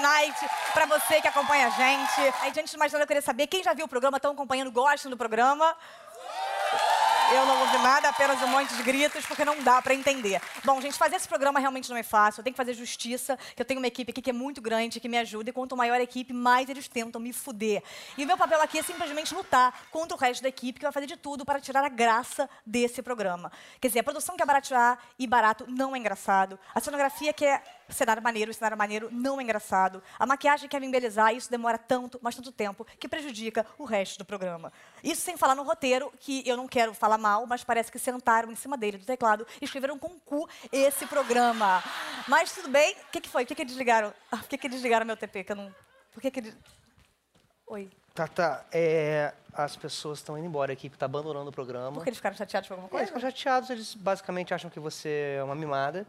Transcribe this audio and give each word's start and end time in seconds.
Night 0.00 0.36
pra 0.72 0.86
você 0.86 1.20
que 1.20 1.28
acompanha 1.28 1.68
a 1.68 1.70
gente. 1.70 2.34
Aí, 2.40 2.50
antes 2.50 2.70
de 2.70 2.76
mais 2.76 2.92
nada, 2.92 3.04
eu 3.04 3.06
queria 3.06 3.22
saber 3.22 3.46
quem 3.46 3.62
já 3.62 3.72
viu 3.74 3.86
o 3.86 3.88
programa, 3.88 4.16
estão 4.16 4.32
acompanhando, 4.32 4.70
gostam 4.70 5.10
do 5.10 5.16
programa. 5.16 5.76
Eu 7.32 7.46
não 7.46 7.60
ouvi 7.60 7.78
nada, 7.78 8.08
apenas 8.08 8.42
um 8.42 8.48
monte 8.48 8.74
de 8.74 8.82
gritos, 8.82 9.24
porque 9.24 9.44
não 9.44 9.62
dá 9.62 9.80
pra 9.80 9.94
entender. 9.94 10.42
Bom, 10.64 10.80
gente, 10.80 10.98
fazer 10.98 11.14
esse 11.14 11.28
programa 11.28 11.60
realmente 11.60 11.88
não 11.88 11.96
é 11.96 12.02
fácil. 12.02 12.40
Eu 12.40 12.44
tenho 12.44 12.52
que 12.52 12.56
fazer 12.56 12.74
justiça, 12.74 13.38
que 13.54 13.62
eu 13.62 13.64
tenho 13.64 13.78
uma 13.78 13.86
equipe 13.86 14.10
aqui 14.10 14.20
que 14.20 14.30
é 14.30 14.32
muito 14.32 14.60
grande, 14.60 14.98
que 14.98 15.08
me 15.08 15.16
ajuda. 15.16 15.50
E 15.50 15.52
quanto 15.52 15.76
maior 15.76 16.00
a 16.00 16.02
equipe, 16.02 16.32
mais 16.32 16.68
eles 16.68 16.88
tentam 16.88 17.20
me 17.20 17.32
fuder. 17.32 17.84
E 18.18 18.24
o 18.24 18.26
meu 18.26 18.36
papel 18.36 18.60
aqui 18.60 18.80
é 18.80 18.82
simplesmente 18.82 19.32
lutar 19.32 19.72
contra 19.92 20.16
o 20.16 20.18
resto 20.18 20.42
da 20.42 20.48
equipe, 20.48 20.80
que 20.80 20.84
vai 20.84 20.90
fazer 20.90 21.06
de 21.06 21.16
tudo 21.16 21.44
para 21.44 21.60
tirar 21.60 21.84
a 21.84 21.88
graça 21.88 22.50
desse 22.66 23.00
programa. 23.00 23.52
Quer 23.80 23.86
dizer, 23.86 24.00
a 24.00 24.04
produção 24.04 24.36
que 24.36 24.42
é 24.42 24.46
baratear 24.46 24.98
e 25.16 25.24
barato 25.24 25.64
não 25.68 25.94
é 25.94 26.00
engraçado. 26.00 26.58
A 26.74 26.80
cenografia 26.80 27.32
que 27.32 27.46
é 27.46 27.62
cenário 27.92 28.22
maneiro, 28.22 28.52
cenário 28.54 28.76
maneiro 28.76 29.08
não 29.12 29.40
é 29.40 29.42
engraçado. 29.42 30.02
A 30.18 30.26
maquiagem 30.26 30.68
quer 30.68 30.80
me 30.80 30.86
embelezar, 30.86 31.34
isso 31.34 31.50
demora 31.50 31.78
tanto, 31.78 32.18
mas 32.22 32.34
tanto 32.34 32.52
tempo, 32.52 32.84
que 32.98 33.08
prejudica 33.08 33.66
o 33.78 33.84
resto 33.84 34.18
do 34.18 34.24
programa. 34.24 34.72
Isso 35.02 35.22
sem 35.22 35.36
falar 35.36 35.54
no 35.54 35.62
roteiro, 35.62 36.12
que 36.20 36.42
eu 36.48 36.56
não 36.56 36.66
quero 36.68 36.92
falar 36.94 37.18
mal, 37.18 37.46
mas 37.46 37.64
parece 37.64 37.90
que 37.90 37.98
sentaram 37.98 38.50
em 38.50 38.56
cima 38.56 38.76
dele, 38.76 38.98
do 38.98 39.04
teclado, 39.06 39.46
e 39.60 39.64
escreveram 39.64 39.98
com 39.98 40.10
cu 40.20 40.48
esse 40.72 41.06
programa. 41.06 41.82
Mas 42.28 42.52
tudo 42.52 42.68
bem. 42.68 42.92
O 43.08 43.10
que, 43.12 43.20
que 43.20 43.28
foi? 43.28 43.42
Por 43.44 43.48
que, 43.48 43.54
que 43.56 43.64
desligaram? 43.64 44.12
Ah, 44.30 44.36
Por 44.38 44.48
que, 44.48 44.58
que 44.58 44.68
desligaram 44.68 45.04
meu 45.06 45.16
TP? 45.16 45.44
Que 45.44 45.52
eu 45.52 45.56
não... 45.56 45.74
Por 46.12 46.20
que 46.20 46.30
que... 46.30 46.40
eles- 46.40 46.56
Oi. 47.66 47.88
Tata, 48.14 48.66
é, 48.72 49.32
as 49.52 49.76
pessoas 49.76 50.18
estão 50.18 50.36
indo 50.36 50.46
embora, 50.46 50.72
a 50.72 50.74
equipe 50.74 50.96
está 50.96 51.06
abandonando 51.06 51.48
o 51.48 51.52
programa. 51.52 51.92
Por 51.92 52.02
que 52.02 52.08
eles 52.10 52.18
ficaram 52.18 52.36
chateados 52.36 52.68
com 52.68 52.74
alguma 52.74 52.88
É, 52.88 53.02
Eles 53.02 53.10
coisa? 53.10 53.26
ficam 53.26 53.30
chateados, 53.30 53.70
eles 53.70 53.94
basicamente 53.94 54.52
acham 54.52 54.68
que 54.68 54.80
você 54.80 55.36
é 55.38 55.44
uma 55.44 55.54
mimada. 55.54 56.04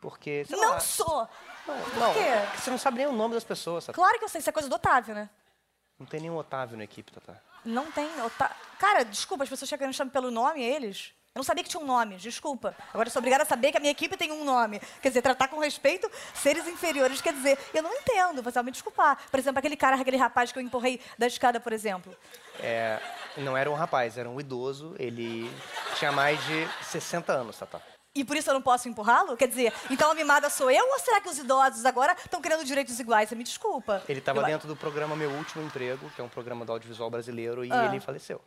Porque. 0.00 0.44
sei 0.46 0.56
Não 0.56 0.70
lá, 0.70 0.80
sou! 0.80 1.28
Não, 1.66 1.76
não, 1.98 2.14
quê? 2.14 2.20
é 2.20 2.50
você 2.56 2.70
não 2.70 2.78
sabe 2.78 2.98
nem 2.98 3.06
o 3.06 3.12
nome 3.12 3.34
das 3.34 3.44
pessoas, 3.44 3.84
Tata. 3.84 3.94
Claro 3.94 4.18
que 4.18 4.24
eu 4.24 4.28
sei, 4.28 4.40
isso 4.40 4.48
é 4.48 4.52
coisa 4.52 4.68
do 4.68 4.74
Otávio, 4.74 5.14
né? 5.14 5.28
Não 5.98 6.06
tem 6.06 6.20
nenhum 6.20 6.36
Otávio 6.36 6.76
na 6.76 6.84
equipe, 6.84 7.12
Tata. 7.12 7.40
Não 7.64 7.92
tem. 7.92 8.08
Ota... 8.22 8.50
Cara, 8.78 9.04
desculpa, 9.04 9.44
as 9.44 9.50
pessoas 9.50 9.68
chegam 9.68 9.90
e 9.90 9.92
chamam 9.92 10.10
pelo 10.10 10.30
nome, 10.30 10.62
eles. 10.62 11.12
Eu 11.32 11.38
não 11.38 11.44
sabia 11.44 11.62
que 11.62 11.70
tinha 11.70 11.80
um 11.80 11.86
nome, 11.86 12.16
desculpa. 12.16 12.74
Agora 12.92 13.06
eu 13.06 13.12
sou 13.12 13.20
obrigada 13.20 13.44
a 13.44 13.46
saber 13.46 13.70
que 13.70 13.76
a 13.76 13.80
minha 13.80 13.92
equipe 13.92 14.16
tem 14.16 14.32
um 14.32 14.44
nome. 14.44 14.80
Quer 15.00 15.08
dizer, 15.08 15.22
tratar 15.22 15.46
com 15.46 15.60
respeito 15.60 16.10
seres 16.34 16.66
inferiores. 16.66 17.20
Quer 17.20 17.32
dizer, 17.32 17.56
eu 17.72 17.82
não 17.84 17.92
entendo, 17.94 18.42
você 18.42 18.54
vai 18.54 18.64
me 18.64 18.72
desculpar. 18.72 19.16
Por 19.30 19.38
exemplo, 19.38 19.60
aquele 19.60 19.76
cara, 19.76 19.94
aquele 19.94 20.16
rapaz 20.16 20.50
que 20.50 20.58
eu 20.58 20.62
empurrei 20.62 21.00
da 21.16 21.28
escada, 21.28 21.60
por 21.60 21.72
exemplo. 21.72 22.12
É, 22.58 22.98
não 23.36 23.56
era 23.56 23.70
um 23.70 23.74
rapaz, 23.74 24.18
era 24.18 24.28
um 24.28 24.40
idoso. 24.40 24.96
Ele 24.98 25.48
tinha 25.96 26.10
mais 26.10 26.42
de 26.46 26.68
60 26.82 27.32
anos, 27.32 27.56
Tata. 27.56 27.80
E 28.14 28.24
por 28.24 28.36
isso 28.36 28.50
eu 28.50 28.54
não 28.54 28.62
posso 28.62 28.88
empurrá-lo? 28.88 29.36
Quer 29.36 29.46
dizer, 29.46 29.72
então 29.88 30.10
a 30.10 30.14
mimada 30.14 30.50
sou 30.50 30.68
eu 30.70 30.84
ou 30.84 30.98
será 30.98 31.20
que 31.20 31.28
os 31.28 31.38
idosos 31.38 31.86
agora 31.86 32.16
estão 32.24 32.40
querendo 32.42 32.64
direitos 32.64 32.98
iguais? 32.98 33.28
Você 33.28 33.36
me 33.36 33.44
desculpa. 33.44 34.02
Ele 34.08 34.18
estava 34.18 34.42
dentro 34.42 34.66
do 34.66 34.74
programa 34.74 35.14
Meu 35.14 35.30
Último 35.30 35.62
Emprego, 35.64 36.10
que 36.10 36.20
é 36.20 36.24
um 36.24 36.28
programa 36.28 36.64
do 36.64 36.72
audiovisual 36.72 37.08
brasileiro, 37.08 37.64
e 37.64 37.70
Ah. 37.72 37.86
ele 37.86 38.00
faleceu. 38.00 38.40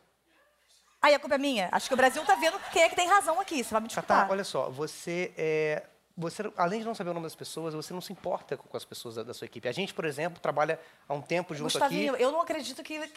Aí 1.00 1.14
a 1.14 1.18
culpa 1.18 1.34
é 1.36 1.38
minha? 1.38 1.68
Acho 1.72 1.88
que 1.88 1.94
o 1.94 1.96
Brasil 1.96 2.22
tá 2.24 2.34
vendo 2.34 2.58
quem 2.72 2.82
é 2.82 2.88
que 2.88 2.96
tem 2.96 3.08
razão 3.08 3.40
aqui. 3.40 3.62
Você 3.64 3.70
vai 3.72 3.80
me 3.80 3.88
desculpar. 3.88 4.20
Tata, 4.20 4.32
olha 4.32 4.44
só, 4.44 4.68
você 4.70 5.32
é. 5.36 5.82
Você, 6.16 6.42
além 6.56 6.78
de 6.80 6.86
não 6.86 6.94
saber 6.94 7.10
o 7.10 7.14
nome 7.14 7.26
das 7.26 7.34
pessoas, 7.34 7.74
você 7.74 7.92
não 7.92 8.00
se 8.00 8.12
importa 8.12 8.56
com 8.56 8.68
com 8.68 8.76
as 8.76 8.84
pessoas 8.84 9.16
da, 9.16 9.22
da 9.24 9.34
sua 9.34 9.46
equipe. 9.46 9.68
A 9.68 9.72
gente, 9.72 9.92
por 9.92 10.04
exemplo, 10.04 10.38
trabalha 10.40 10.78
há 11.08 11.12
um 11.14 11.20
tempo 11.20 11.54
junto 11.54 11.72
Gustavinho, 11.72 12.14
aqui. 12.14 12.22
eu 12.22 12.30
não 12.30 12.40
acredito 12.40 12.82
que. 12.82 13.10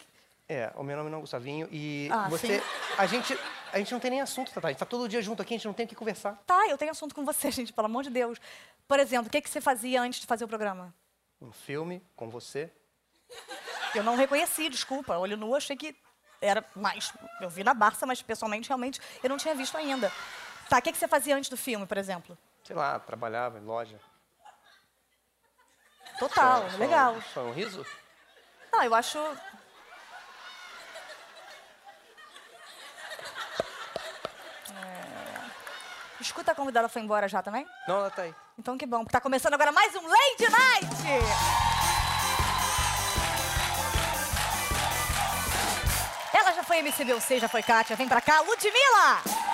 É, 0.48 0.72
o 0.76 0.82
meu 0.82 0.96
nome 0.96 1.10
não 1.10 1.18
é 1.18 1.20
Gustavinho. 1.20 1.68
E 1.70 2.08
Ah, 2.10 2.28
você. 2.28 2.58
sim. 2.58 2.66
A 2.96 3.06
gente, 3.06 3.38
a 3.72 3.78
gente 3.78 3.92
não 3.92 4.00
tem 4.00 4.10
nem 4.10 4.20
assunto, 4.20 4.50
Tata. 4.52 4.66
A 4.68 4.70
gente 4.70 4.78
tá 4.78 4.86
todo 4.86 5.08
dia 5.08 5.20
junto 5.20 5.42
aqui, 5.42 5.54
a 5.54 5.56
gente 5.58 5.66
não 5.66 5.74
tem 5.74 5.84
o 5.84 5.88
que 5.88 5.94
conversar. 5.94 6.42
Tá, 6.46 6.66
eu 6.68 6.78
tenho 6.78 6.90
assunto 6.90 7.14
com 7.14 7.24
você, 7.24 7.50
gente, 7.52 7.72
pelo 7.72 7.86
amor 7.86 8.02
de 8.02 8.10
Deus. 8.10 8.38
Por 8.86 8.98
exemplo, 8.98 9.28
o 9.28 9.30
que, 9.30 9.40
que 9.42 9.50
você 9.50 9.60
fazia 9.60 10.00
antes 10.00 10.20
de 10.20 10.26
fazer 10.26 10.44
o 10.44 10.48
programa? 10.48 10.94
Um 11.40 11.52
filme 11.52 12.02
com 12.16 12.30
você. 12.30 12.72
Eu 13.94 14.02
não 14.02 14.16
reconheci, 14.16 14.68
desculpa. 14.70 15.16
Olho 15.18 15.36
nu, 15.36 15.54
achei 15.54 15.76
que 15.76 15.94
era 16.40 16.64
mais. 16.74 17.12
Eu 17.42 17.50
vi 17.50 17.62
na 17.62 17.74
Barça, 17.74 18.06
mas 18.06 18.22
pessoalmente, 18.22 18.68
realmente, 18.68 19.00
eu 19.22 19.28
não 19.28 19.36
tinha 19.36 19.54
visto 19.54 19.76
ainda. 19.76 20.10
Tá, 20.70 20.78
o 20.78 20.82
que, 20.82 20.92
que 20.92 20.98
você 20.98 21.06
fazia 21.08 21.36
antes 21.36 21.50
do 21.50 21.56
filme, 21.56 21.86
por 21.86 21.98
exemplo? 21.98 22.36
Sei 22.64 22.74
lá, 22.74 22.98
trabalhava 22.98 23.58
em 23.58 23.62
loja. 23.64 24.00
Total, 26.18 26.68
só- 26.70 26.76
legal. 26.78 27.20
Só 27.34 27.42
um 27.44 27.52
riso? 27.52 27.84
Não, 28.72 28.82
eu 28.82 28.94
acho. 28.94 29.18
Escuta, 36.20 36.50
a 36.52 36.54
convidada 36.54 36.88
foi 36.88 37.00
embora 37.02 37.28
já 37.28 37.42
também? 37.42 37.66
Não, 37.86 37.96
ela 37.96 38.10
tá 38.10 38.22
aí. 38.22 38.34
Então 38.58 38.76
que 38.76 38.86
bom. 38.86 39.04
Tá 39.04 39.20
começando 39.20 39.54
agora 39.54 39.70
mais 39.70 39.94
um 39.94 40.02
Lady 40.02 40.50
Night! 40.50 40.86
Ela 46.34 46.52
já 46.52 46.62
foi 46.64 46.82
MCBUC, 46.82 47.38
já 47.38 47.48
foi 47.48 47.62
Kátia. 47.62 47.94
Vem 47.94 48.08
pra 48.08 48.20
cá, 48.20 48.40
Ludmilla! 48.40 49.47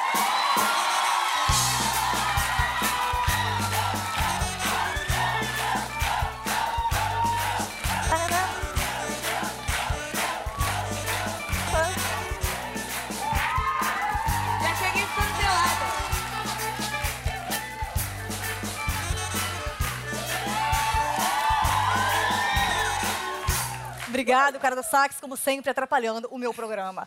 Obrigado, 24.14 24.60
cara 24.60 24.76
do 24.76 24.82
sax, 24.84 25.18
como 25.20 25.36
sempre, 25.36 25.68
atrapalhando 25.68 26.28
o 26.30 26.38
meu 26.38 26.54
programa. 26.54 27.06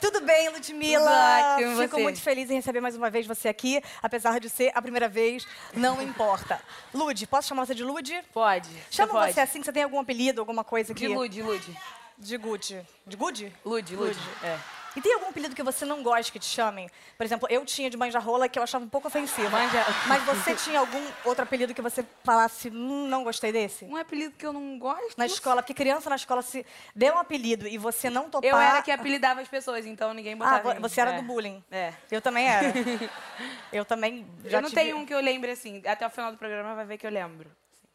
Tudo 0.00 0.20
bem, 0.20 0.48
Ludmilla? 0.50 1.10
Tudo 1.10 1.56
ótimo, 1.56 1.82
Fico 1.82 1.96
você? 1.96 2.02
muito 2.04 2.20
feliz 2.20 2.48
em 2.48 2.54
receber 2.54 2.80
mais 2.80 2.94
uma 2.94 3.10
vez 3.10 3.26
você 3.26 3.48
aqui, 3.48 3.82
apesar 4.00 4.38
de 4.38 4.48
ser 4.48 4.70
a 4.72 4.80
primeira 4.80 5.08
vez, 5.08 5.44
não 5.74 6.00
importa. 6.00 6.60
Lud, 6.94 7.26
posso 7.26 7.48
chamar 7.48 7.66
você 7.66 7.74
de 7.74 7.82
Lud? 7.82 8.22
Pode. 8.32 8.70
Chama 8.88 9.14
pode. 9.14 9.32
você 9.32 9.40
assim, 9.40 9.64
você 9.64 9.72
tem 9.72 9.82
algum 9.82 9.98
apelido, 9.98 10.40
alguma 10.40 10.62
coisa 10.62 10.92
aqui? 10.92 11.08
De 11.08 11.12
Lud, 11.12 11.42
Lud. 11.42 11.78
De 12.16 12.36
Good. 12.36 12.86
De 13.04 13.16
Good? 13.16 13.52
Lud, 13.64 13.96
Lud. 13.96 14.16
É. 14.44 14.56
E 14.96 15.00
tem 15.00 15.12
algum 15.12 15.26
apelido 15.28 15.56
que 15.56 15.62
você 15.62 15.84
não 15.84 16.02
gosta 16.04 16.30
que 16.30 16.38
te 16.38 16.46
chamem? 16.46 16.88
Por 17.16 17.24
exemplo, 17.24 17.48
eu 17.50 17.64
tinha 17.64 17.90
de 17.90 17.96
manja-rola 17.96 18.48
que 18.48 18.56
eu 18.58 18.62
achava 18.62 18.84
um 18.84 18.88
pouco 18.88 19.08
ofensivo. 19.08 19.50
Manja- 19.50 19.84
Mas 20.06 20.22
você 20.22 20.54
tinha 20.62 20.78
algum 20.78 21.04
outro 21.24 21.42
apelido 21.42 21.74
que 21.74 21.82
você 21.82 22.04
falasse, 22.22 22.68
hum, 22.68 23.08
não 23.08 23.24
gostei 23.24 23.50
desse? 23.50 23.84
Um 23.86 23.96
apelido 23.96 24.34
que 24.38 24.46
eu 24.46 24.52
não 24.52 24.78
gosto. 24.78 25.14
Na 25.16 25.26
escola, 25.26 25.62
porque 25.62 25.74
criança 25.74 26.08
na 26.08 26.16
escola 26.16 26.42
se 26.42 26.64
der 26.94 27.12
um 27.12 27.18
apelido 27.18 27.66
e 27.66 27.76
você 27.76 28.08
não 28.08 28.30
topar... 28.30 28.48
Eu 28.48 28.56
era 28.56 28.82
que 28.82 28.90
apelidava 28.92 29.40
as 29.40 29.48
pessoas, 29.48 29.84
então 29.84 30.14
ninguém 30.14 30.34
Ah, 30.34 30.36
botava. 30.36 30.74
mim. 30.74 30.80
você 30.80 31.00
era 31.00 31.10
É. 31.10 31.16
do 31.16 31.22
bullying. 31.22 31.62
É. 31.72 31.92
Eu 32.10 32.20
também 32.22 32.46
era. 32.48 32.72
eu 33.72 33.84
também 33.84 34.24
já 34.44 34.58
eu 34.58 34.62
não 34.62 34.68
tive- 34.68 34.80
tenho 34.80 34.96
um 34.96 35.04
que 35.06 35.12
eu 35.14 35.20
lembre 35.20 35.50
assim. 35.50 35.82
Até 35.86 36.06
o 36.06 36.10
final 36.10 36.30
do 36.30 36.38
programa 36.38 36.74
vai 36.74 36.84
ver 36.84 36.98
que 36.98 37.06
eu 37.06 37.10
lembro. 37.10 37.50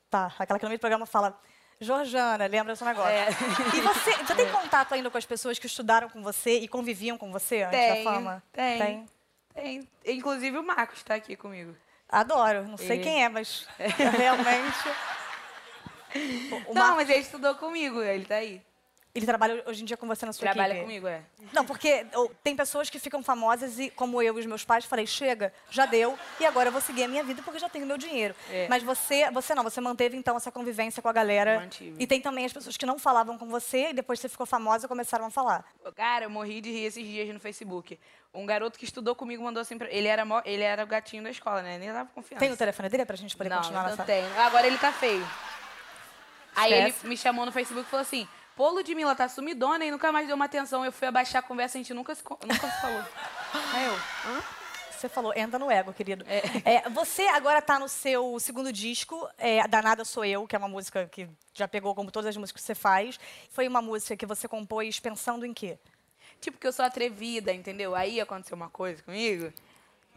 Tá, 0.09 0.33
aquela 0.37 0.59
que 0.59 0.66
no 0.66 0.69
meio 0.69 0.79
do 0.79 0.81
programa 0.81 1.05
fala... 1.05 1.39
Georgiana, 1.81 2.45
lembra 2.47 2.73
esse 2.73 2.84
negócio. 2.84 3.09
É. 3.12 3.29
E 3.75 3.81
você, 3.81 4.13
você 4.17 4.35
tem 4.35 4.51
contato 4.51 4.94
ainda 4.94 5.09
com 5.09 5.17
as 5.17 5.25
pessoas 5.25 5.57
que 5.57 5.66
estudaram 5.66 6.09
com 6.09 6.22
você 6.22 6.59
e 6.59 6.67
conviviam 6.67 7.17
com 7.17 7.31
você 7.31 7.63
antes 7.63 7.79
Tenho, 7.79 8.03
da 8.03 8.12
fama? 8.12 8.44
tem. 8.51 8.78
Tem. 8.79 9.06
Tem. 9.53 9.88
Inclusive 10.16 10.57
o 10.57 10.63
Marcos 10.63 10.97
está 10.97 11.16
aqui 11.16 11.35
comigo. 11.35 11.75
Adoro. 12.09 12.63
Não 12.67 12.78
sei 12.78 12.97
Ele- 12.97 13.03
quem 13.03 13.23
é, 13.23 13.29
mas 13.29 13.66
realmente... 13.78 14.78
Não, 16.73 16.95
mas 16.95 17.09
ele 17.09 17.19
estudou 17.19 17.56
comigo, 17.56 18.01
ele 18.01 18.25
tá 18.25 18.35
aí. 18.35 18.61
Ele 19.14 19.25
trabalha 19.25 19.64
hoje 19.66 19.81
em 19.81 19.86
dia 19.86 19.97
com 19.97 20.06
você 20.06 20.24
na 20.24 20.31
sua 20.31 20.42
Trabalha 20.52 20.74
equipe? 20.74 20.86
comigo, 20.86 21.08
é. 21.08 21.24
Não, 21.52 21.66
porque 21.66 22.06
oh, 22.16 22.30
tem 22.44 22.56
pessoas 22.56 22.92
que 22.92 23.00
ficam 23.00 23.24
famosas 23.24 23.80
e, 23.80 23.90
como 23.90 24.22
eu 24.22 24.38
e 24.38 24.40
os 24.40 24.46
meus 24.46 24.64
pais, 24.64 24.85
falei, 24.85 25.08
chega, 25.08 25.52
já 25.72 25.88
deu, 25.88 26.17
e 26.40 26.46
agora 26.46 26.67
eu 26.67 26.72
vou 26.72 26.79
seguir 26.79 27.06
a 27.06 27.08
minha 27.08 27.23
vida 27.23 27.41
porque 27.41 27.58
já 27.58 27.67
tenho 27.67 27.88
meu 27.88 27.97
dinheiro. 27.97 28.35
É. 28.52 28.67
Mas 28.70 28.84
você, 28.84 29.29
você 29.32 29.56
não, 29.56 29.64
você 29.64 29.82
manteve 29.82 30.16
então 30.16 30.38
essa 30.38 30.52
convivência 30.52 31.02
com 31.02 31.09
a 31.09 31.11
galera. 31.11 31.59
Mantive. 31.59 31.96
E 31.97 32.06
tem 32.06 32.22
também 32.22 32.46
as 32.46 32.53
pessoas 32.53 32.78
que 32.78 32.85
não 32.85 33.00
falavam 33.00 33.35
com 33.35 33.47
você 33.47 33.90
e 33.90 33.94
depois 33.94 34.20
você 34.20 34.29
ficou 34.29 34.46
famosa 34.46 34.85
e 34.85 34.88
começaram 34.88 35.26
a 35.26 35.32
falar. 35.32 35.66
Cara, 35.96 36.26
eu 36.26 36.29
morri 36.29 36.62
de 36.62 36.72
rir 36.72 36.85
esses 36.85 37.03
dias 37.03 37.28
no 37.34 37.40
Facebook. 37.40 38.00
Um 38.32 38.46
garoto 38.46 38.78
que 38.78 38.85
estudou 38.85 39.16
comigo 39.16 39.44
mandou 39.44 39.59
assim 39.62 39.76
pra... 39.76 39.90
Ele 39.91 40.08
era, 40.08 40.23
mó- 40.23 40.44
ele 40.46 40.62
era 40.62 40.84
o 40.84 40.88
gatinho 40.88 41.23
da 41.23 41.32
escola, 41.32 41.64
né? 41.64 41.79
Nem 41.79 41.91
dava 41.91 42.09
confiança. 42.14 42.40
Tem 42.40 42.52
o 42.53 42.58
telefone 42.58 42.88
dele 42.88 43.05
pra 43.05 43.16
gente 43.16 43.35
poder 43.35 43.50
não, 43.50 43.58
continuar 43.58 43.84
não 43.84 43.90
nessa... 43.90 44.03
tenho. 44.03 44.40
Agora 44.40 44.67
ele 44.67 44.78
tá 44.78 44.91
feio. 44.91 45.28
Aí 46.55 46.73
Esquece. 46.73 47.00
ele 47.02 47.09
me 47.09 47.17
chamou 47.17 47.46
no 47.46 47.52
Facebook 47.52 47.88
e 47.88 47.90
falou 47.90 48.02
assim: 48.02 48.28
Pô, 48.59 48.72
Ludmilla, 48.72 49.16
tá 49.16 49.29
sumidona 49.29 49.85
e 49.85 49.90
nunca 49.90 50.11
mais 50.11 50.28
deu 50.28 50.35
uma 50.35 50.44
atenção. 50.44 50.84
Eu 50.84 50.91
fui 50.91 51.08
abaixar 51.08 51.40
a 51.40 51.41
conversa, 51.41 51.78
a 51.78 51.79
gente 51.79 51.94
nunca 51.94 52.14
se, 52.14 52.22
nunca 52.22 52.70
se 52.70 52.82
falou. 52.82 53.06
Aí 53.72 53.85
eu, 53.88 54.44
Você 54.91 55.08
falou, 55.08 55.32
entra 55.34 55.58
no 55.58 55.72
ego, 55.72 55.94
querido. 55.94 56.26
É, 56.28 56.90
você 56.90 57.22
agora 57.28 57.61
tá 57.61 57.79
no 57.79 57.88
seu 57.88 58.38
segundo 58.38 58.73
disco, 58.73 59.29
é, 59.38 59.66
Danada 59.66 60.03
Sou 60.03 60.26
Eu, 60.26 60.46
que 60.46 60.58
é 60.58 60.59
uma 60.59 60.67
música 60.67 61.08
que 61.08 61.29
já 61.53 61.70
pegou 61.70 61.96
como 61.96 62.11
todas 62.11 62.28
as 62.28 62.35
músicas 62.35 62.61
que 62.61 62.66
você 62.66 62.76
faz. 62.76 63.17
Foi 63.50 63.66
uma 63.66 63.82
música 63.82 64.17
que 64.17 64.26
você 64.26 64.46
compôs 64.46 65.00
pensando 65.00 65.46
em 65.46 65.53
quê? 65.53 65.79
Tipo, 66.41 66.58
que 66.58 66.67
eu 66.67 66.73
sou 66.73 66.84
atrevida, 66.84 67.53
entendeu? 67.53 67.96
Aí 67.96 68.20
aconteceu 68.20 68.58
uma 68.58 68.70
coisa 68.70 69.02
comigo. 69.03 69.53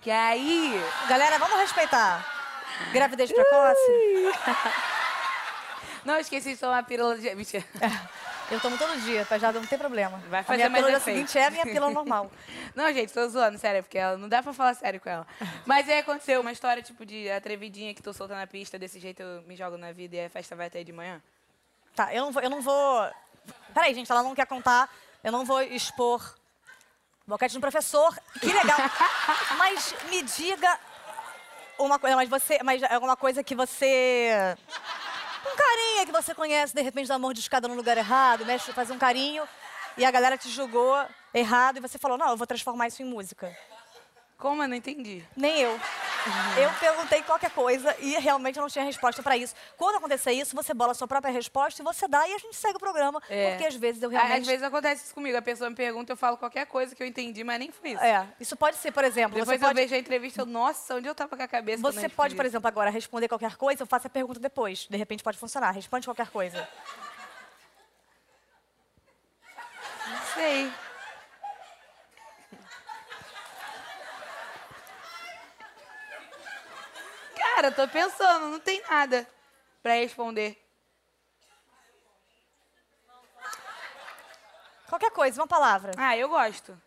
Que 0.00 0.10
aí. 0.10 0.72
Galera, 1.08 1.38
vamos 1.38 1.60
respeitar. 1.60 2.26
Gravidez 2.92 3.30
precoce? 3.30 3.92
Não, 6.04 6.18
esqueci 6.18 6.54
de 6.54 6.56
tomar 6.56 6.78
a 6.78 6.82
pílula 6.82 7.16
de... 7.16 7.32
Mentira. 7.36 7.64
Eu 8.52 8.60
tomo 8.60 8.76
todo 8.76 9.00
dia, 9.00 9.24
pra 9.24 9.38
já 9.38 9.50
não 9.50 9.64
ter 9.64 9.78
problema. 9.78 10.18
Vai 10.28 10.40
a 10.40 10.44
fazer 10.44 10.56
minha 10.58 10.68
mais 10.68 10.84
pílula 10.84 10.98
efeito. 10.98 11.16
seguinte 11.16 11.38
é 11.38 11.46
a 11.46 11.50
minha 11.50 11.64
pílula 11.64 11.90
normal. 11.90 12.30
Não, 12.76 12.92
gente, 12.92 13.10
tô 13.10 13.26
zoando, 13.26 13.56
sério, 13.56 13.82
porque 13.82 13.96
ela, 13.96 14.18
não 14.18 14.28
dá 14.28 14.42
pra 14.42 14.52
falar 14.52 14.74
sério 14.74 15.00
com 15.00 15.08
ela. 15.08 15.26
Mas 15.64 15.88
aí 15.88 15.98
aconteceu 15.98 16.40
uma 16.40 16.52
história, 16.52 16.82
tipo, 16.82 17.04
de 17.06 17.30
atrevidinha 17.30 17.94
que 17.94 18.02
tô 18.02 18.12
solta 18.12 18.34
na 18.34 18.46
pista, 18.46 18.78
desse 18.78 19.00
jeito 19.00 19.22
eu 19.22 19.42
me 19.42 19.56
jogo 19.56 19.78
na 19.78 19.90
vida 19.92 20.16
e 20.16 20.24
a 20.26 20.30
festa 20.30 20.54
vai 20.54 20.66
até 20.66 20.78
aí 20.78 20.84
de 20.84 20.92
manhã. 20.92 21.22
Tá, 21.94 22.14
eu 22.14 22.24
não 22.24 22.32
vou. 22.32 22.42
Eu 22.42 22.50
não 22.50 22.60
vou... 22.60 23.10
Peraí, 23.72 23.94
gente, 23.94 24.12
ela 24.12 24.22
não 24.22 24.34
quer 24.34 24.46
contar. 24.46 24.90
Eu 25.24 25.32
não 25.32 25.44
vou 25.46 25.62
expor 25.62 26.34
boquete 27.26 27.54
no 27.54 27.60
professor. 27.60 28.14
Que 28.38 28.52
legal. 28.52 28.78
mas 29.56 29.94
me 30.10 30.22
diga 30.22 30.78
uma 31.78 31.98
coisa, 31.98 32.16
mas 32.16 32.28
você. 32.28 32.58
Mas 32.62 32.82
é 32.82 32.94
alguma 32.94 33.16
coisa 33.16 33.42
que 33.42 33.54
você. 33.54 34.56
Um 35.44 35.56
carinha 35.56 36.06
que 36.06 36.12
você 36.12 36.34
conhece, 36.34 36.74
de 36.74 36.82
repente, 36.82 37.08
dá 37.08 37.16
amor 37.16 37.34
de 37.34 37.40
escada 37.40 37.66
no 37.68 37.74
lugar 37.74 37.98
errado, 37.98 38.44
mexe, 38.46 38.72
faz 38.72 38.90
um 38.90 38.98
carinho, 38.98 39.46
e 39.96 40.04
a 40.04 40.10
galera 40.10 40.38
te 40.38 40.48
julgou 40.48 40.94
errado, 41.34 41.78
e 41.78 41.80
você 41.80 41.98
falou, 41.98 42.16
não, 42.16 42.30
eu 42.30 42.36
vou 42.36 42.46
transformar 42.46 42.88
isso 42.88 43.02
em 43.02 43.06
música. 43.06 43.54
Como? 44.38 44.62
Eu 44.62 44.68
não 44.68 44.76
entendi. 44.76 45.24
Nem 45.36 45.60
eu. 45.60 45.80
Eu 46.56 46.70
perguntei 46.78 47.22
qualquer 47.22 47.50
coisa 47.50 47.96
e 47.98 48.16
realmente 48.18 48.56
eu 48.56 48.62
não 48.62 48.68
tinha 48.68 48.84
resposta 48.84 49.22
pra 49.22 49.36
isso. 49.36 49.54
Quando 49.76 49.96
acontecer 49.96 50.32
isso, 50.32 50.54
você 50.54 50.72
bola 50.72 50.92
a 50.92 50.94
sua 50.94 51.08
própria 51.08 51.32
resposta 51.32 51.82
e 51.82 51.84
você 51.84 52.06
dá 52.06 52.26
e 52.28 52.34
a 52.34 52.38
gente 52.38 52.56
segue 52.56 52.76
o 52.76 52.80
programa. 52.80 53.20
É. 53.28 53.50
Porque 53.50 53.66
às 53.66 53.74
vezes 53.74 54.02
eu 54.02 54.08
Às 54.10 54.14
realmente. 54.14 54.46
vezes 54.46 54.62
acontece 54.62 55.04
isso 55.04 55.14
comigo, 55.14 55.36
a 55.36 55.42
pessoa 55.42 55.68
me 55.68 55.76
pergunta, 55.76 56.12
eu 56.12 56.16
falo 56.16 56.36
qualquer 56.36 56.66
coisa 56.66 56.94
que 56.94 57.02
eu 57.02 57.06
entendi, 57.06 57.42
mas 57.42 57.58
nem 57.58 57.70
foi 57.72 57.90
isso. 57.90 58.02
É, 58.02 58.26
isso 58.38 58.56
pode 58.56 58.76
ser, 58.76 58.92
por 58.92 59.04
exemplo, 59.04 59.38
Depois 59.38 59.58
você 59.58 59.64
eu 59.64 59.68
pode, 59.68 59.80
vejo 59.80 59.94
a 59.94 59.98
entrevista, 59.98 60.42
eu, 60.42 60.46
nossa, 60.46 60.94
onde 60.94 61.08
eu 61.08 61.14
tava 61.14 61.36
com 61.36 61.42
a 61.42 61.48
cabeça? 61.48 61.82
você 61.82 62.08
pode, 62.08 62.34
por 62.34 62.44
exemplo, 62.44 62.68
agora 62.68 62.90
responder 62.90 63.28
qualquer 63.28 63.56
coisa, 63.56 63.82
eu 63.82 63.86
faço 63.86 64.06
a 64.06 64.10
pergunta 64.10 64.38
depois. 64.38 64.86
De 64.88 64.96
repente 64.96 65.22
pode 65.22 65.38
funcionar. 65.38 65.70
Responde 65.72 66.06
qualquer 66.06 66.28
coisa. 66.28 66.68
Não 70.08 70.22
sei. 70.34 70.72
Cara, 77.54 77.70
tô 77.70 77.86
pensando, 77.86 78.48
não 78.48 78.58
tem 78.58 78.82
nada 78.88 79.28
pra 79.82 79.94
responder. 79.94 80.58
Qualquer 84.88 85.10
coisa, 85.10 85.40
uma 85.40 85.46
palavra. 85.46 85.92
Ah, 85.96 86.16
eu 86.16 86.28
gosto. 86.28 86.78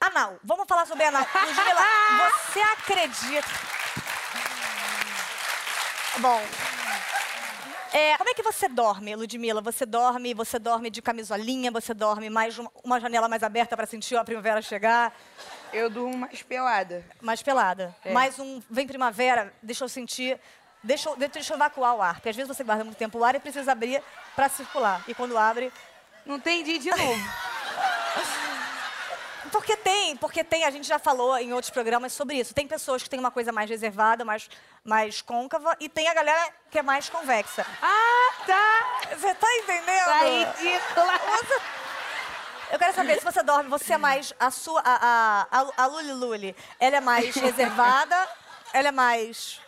Anal. 0.00 0.38
Vamos 0.42 0.66
falar 0.68 0.86
sobre 0.86 1.04
anal. 1.04 1.22
Ludmilla, 1.22 2.30
você 2.48 2.60
acredita... 2.60 3.48
Bom... 6.18 6.40
É, 7.92 8.18
como 8.18 8.28
é 8.28 8.34
que 8.34 8.42
você 8.42 8.68
dorme, 8.68 9.14
Ludmilla? 9.14 9.60
Você 9.60 9.86
dorme, 9.86 10.34
você 10.34 10.58
dorme 10.58 10.90
de 10.90 11.00
camisolinha, 11.00 11.70
você 11.70 11.94
dorme 11.94 12.28
mais 12.28 12.58
uma, 12.58 12.70
uma 12.82 12.98
janela 13.00 13.28
mais 13.28 13.44
aberta 13.44 13.76
para 13.76 13.86
sentir 13.86 14.16
a 14.16 14.24
primavera 14.24 14.60
chegar, 14.60 15.14
Eu 15.74 15.90
durmo 15.90 16.16
mais 16.16 16.42
pelada. 16.42 17.04
mais 17.20 17.42
pelada. 17.42 17.94
É. 18.04 18.12
Mais 18.12 18.38
um 18.38 18.62
vem 18.70 18.86
primavera, 18.86 19.52
deixa 19.62 19.84
eu 19.84 19.88
sentir, 19.88 20.38
deixa 20.82 21.08
eu, 21.08 21.16
deixa 21.16 21.52
eu 21.52 21.56
evacuar 21.56 21.94
o 21.96 22.02
ar, 22.02 22.14
porque 22.14 22.28
às 22.28 22.36
vezes 22.36 22.48
você 22.56 22.62
guarda 22.62 22.84
muito 22.84 22.96
tempo 22.96 23.18
o 23.18 23.24
ar 23.24 23.34
e 23.34 23.40
precisa 23.40 23.72
abrir 23.72 24.02
para 24.36 24.48
circular. 24.48 25.02
E 25.08 25.14
quando 25.14 25.36
abre, 25.36 25.72
Não 26.24 26.36
entendi 26.36 26.78
de 26.78 26.90
novo. 26.90 27.24
Porque 29.52 29.76
tem, 29.76 30.16
porque 30.16 30.42
tem, 30.42 30.64
a 30.64 30.70
gente 30.70 30.88
já 30.88 30.98
falou 30.98 31.36
em 31.38 31.52
outros 31.52 31.70
programas 31.70 32.12
sobre 32.12 32.36
isso. 32.38 32.52
Tem 32.52 32.66
pessoas 32.66 33.02
que 33.04 33.10
têm 33.10 33.20
uma 33.20 33.30
coisa 33.30 33.52
mais 33.52 33.70
reservada, 33.70 34.24
mais, 34.24 34.48
mais 34.82 35.22
côncava, 35.22 35.76
e 35.78 35.88
tem 35.88 36.08
a 36.08 36.14
galera 36.14 36.52
que 36.70 36.78
é 36.78 36.82
mais 36.82 37.08
convexa. 37.08 37.64
ah, 37.80 38.32
tá! 38.46 39.14
Você 39.16 39.32
tá 39.34 39.46
entendendo? 39.58 40.04
Tá 40.06 40.24
ridícula. 40.24 41.20
Eu 42.70 42.78
quero 42.78 42.94
saber 42.94 43.18
se 43.18 43.24
você 43.24 43.42
dorme, 43.42 43.68
você 43.68 43.94
é 43.94 43.98
mais 43.98 44.32
a 44.38 44.50
sua, 44.50 44.80
a, 44.84 45.46
a, 45.50 45.60
a, 45.60 45.84
a 45.84 45.86
Luli 45.86 46.12
Luli, 46.12 46.56
ela 46.80 46.96
é 46.96 47.00
mais 47.00 47.34
reservada, 47.34 48.28
ela 48.72 48.88
é 48.88 48.92
mais 48.92 49.60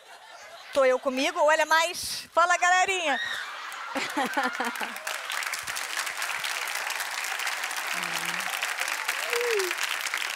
tô 0.73 0.85
eu 0.85 0.99
comigo, 0.99 1.39
ou 1.41 1.51
ela 1.51 1.63
é 1.63 1.67
mais 1.67 2.29
fala 2.33 2.57
galerinha. 2.59 3.21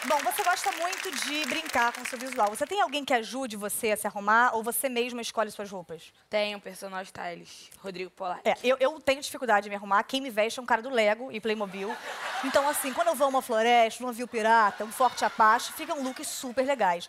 Bom, 0.03 0.17
você 0.23 0.43
gosta 0.43 0.71
muito 0.71 1.11
de 1.11 1.45
brincar 1.45 1.93
com 1.93 2.01
o 2.01 2.05
seu 2.05 2.17
visual. 2.17 2.49
Você 2.49 2.65
tem 2.65 2.81
alguém 2.81 3.05
que 3.05 3.13
ajude 3.13 3.55
você 3.55 3.91
a 3.91 3.97
se 3.97 4.07
arrumar 4.07 4.55
ou 4.55 4.63
você 4.63 4.89
mesma 4.89 5.21
escolhe 5.21 5.51
suas 5.51 5.69
roupas? 5.69 6.11
Um 6.55 6.59
personal 6.59 7.03
stylist, 7.03 7.69
Rodrigo 7.79 8.09
Polar. 8.09 8.39
É, 8.43 8.55
eu, 8.63 8.77
eu 8.79 8.99
tenho 8.99 9.21
dificuldade 9.21 9.65
de 9.65 9.69
me 9.69 9.75
arrumar. 9.75 10.01
Quem 10.03 10.19
me 10.19 10.31
veste 10.31 10.59
é 10.59 10.63
um 10.63 10.65
cara 10.65 10.81
do 10.81 10.89
Lego 10.89 11.31
e 11.31 11.39
Playmobil. 11.39 11.95
Então, 12.43 12.67
assim, 12.67 12.91
quando 12.93 13.09
eu 13.09 13.15
vou 13.15 13.25
a 13.25 13.29
uma 13.29 13.41
floresta, 13.43 14.03
um 14.03 14.07
navio 14.07 14.27
pirata, 14.27 14.83
um 14.83 14.91
forte 14.91 15.23
Apache, 15.23 15.71
ficam 15.73 16.01
looks 16.01 16.27
super 16.27 16.65
legais. 16.65 17.07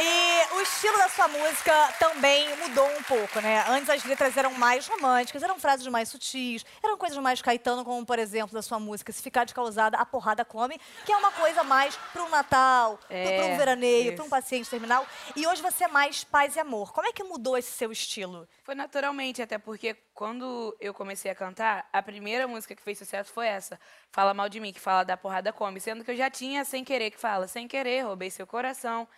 E 0.00 0.54
o 0.54 0.60
estilo 0.60 0.96
da 0.96 1.08
sua 1.08 1.26
música 1.26 1.72
também 1.98 2.56
mudou 2.56 2.86
um 2.86 3.02
pouco, 3.02 3.40
né? 3.40 3.64
Antes 3.68 3.90
as 3.90 4.04
letras 4.04 4.36
eram 4.36 4.52
mais 4.52 4.86
românticas, 4.86 5.42
eram 5.42 5.58
frases 5.58 5.84
mais 5.88 6.08
sutis, 6.08 6.64
eram 6.82 6.96
coisas 6.96 7.18
mais 7.18 7.42
Caetano, 7.42 7.84
como, 7.84 8.06
por 8.06 8.16
exemplo, 8.16 8.54
da 8.54 8.62
sua 8.62 8.78
música 8.78 9.12
Se 9.12 9.20
Ficar 9.20 9.42
de 9.42 9.52
Causada, 9.52 9.96
A 9.96 10.06
Porrada 10.06 10.44
Come, 10.44 10.80
que 11.04 11.12
é 11.12 11.16
uma 11.16 11.32
coisa 11.32 11.64
mais 11.64 11.96
para 12.12 12.22
um 12.22 12.28
Natal, 12.28 12.98
para 13.08 13.16
É, 13.16 13.52
um 13.52 13.56
veraneio, 13.56 14.14
para 14.14 14.24
um 14.24 14.28
paciente 14.28 14.70
terminal. 14.70 15.04
E 15.34 15.44
hoje 15.48 15.60
você 15.60 15.84
é 15.84 15.88
mais 15.88 16.22
paz 16.22 16.54
e 16.54 16.60
amor. 16.60 16.92
Como 16.92 17.08
é 17.08 17.12
que 17.12 17.24
mudou 17.24 17.58
esse 17.58 17.72
seu 17.72 17.90
estilo? 17.90 18.48
Foi 18.62 18.76
naturalmente, 18.76 19.42
até 19.42 19.58
porque 19.58 19.96
quando 20.14 20.76
eu 20.80 20.94
comecei 20.94 21.28
a 21.28 21.34
cantar, 21.34 21.88
a 21.92 22.00
primeira 22.00 22.46
música 22.46 22.76
que 22.76 22.82
fez 22.82 22.98
sucesso 22.98 23.32
foi 23.32 23.48
essa, 23.48 23.80
Fala 24.12 24.32
Mal 24.32 24.48
de 24.48 24.60
Mim, 24.60 24.72
que 24.72 24.80
fala 24.80 25.02
da 25.02 25.16
porrada 25.16 25.52
come, 25.52 25.80
sendo 25.80 26.04
que 26.04 26.12
eu 26.12 26.16
já 26.16 26.30
tinha 26.30 26.64
Sem 26.64 26.84
Querer, 26.84 27.10
que 27.10 27.18
fala 27.18 27.48
Sem 27.48 27.66
Querer, 27.66 28.02
roubei 28.02 28.30
seu 28.30 28.46
coração. 28.46 29.08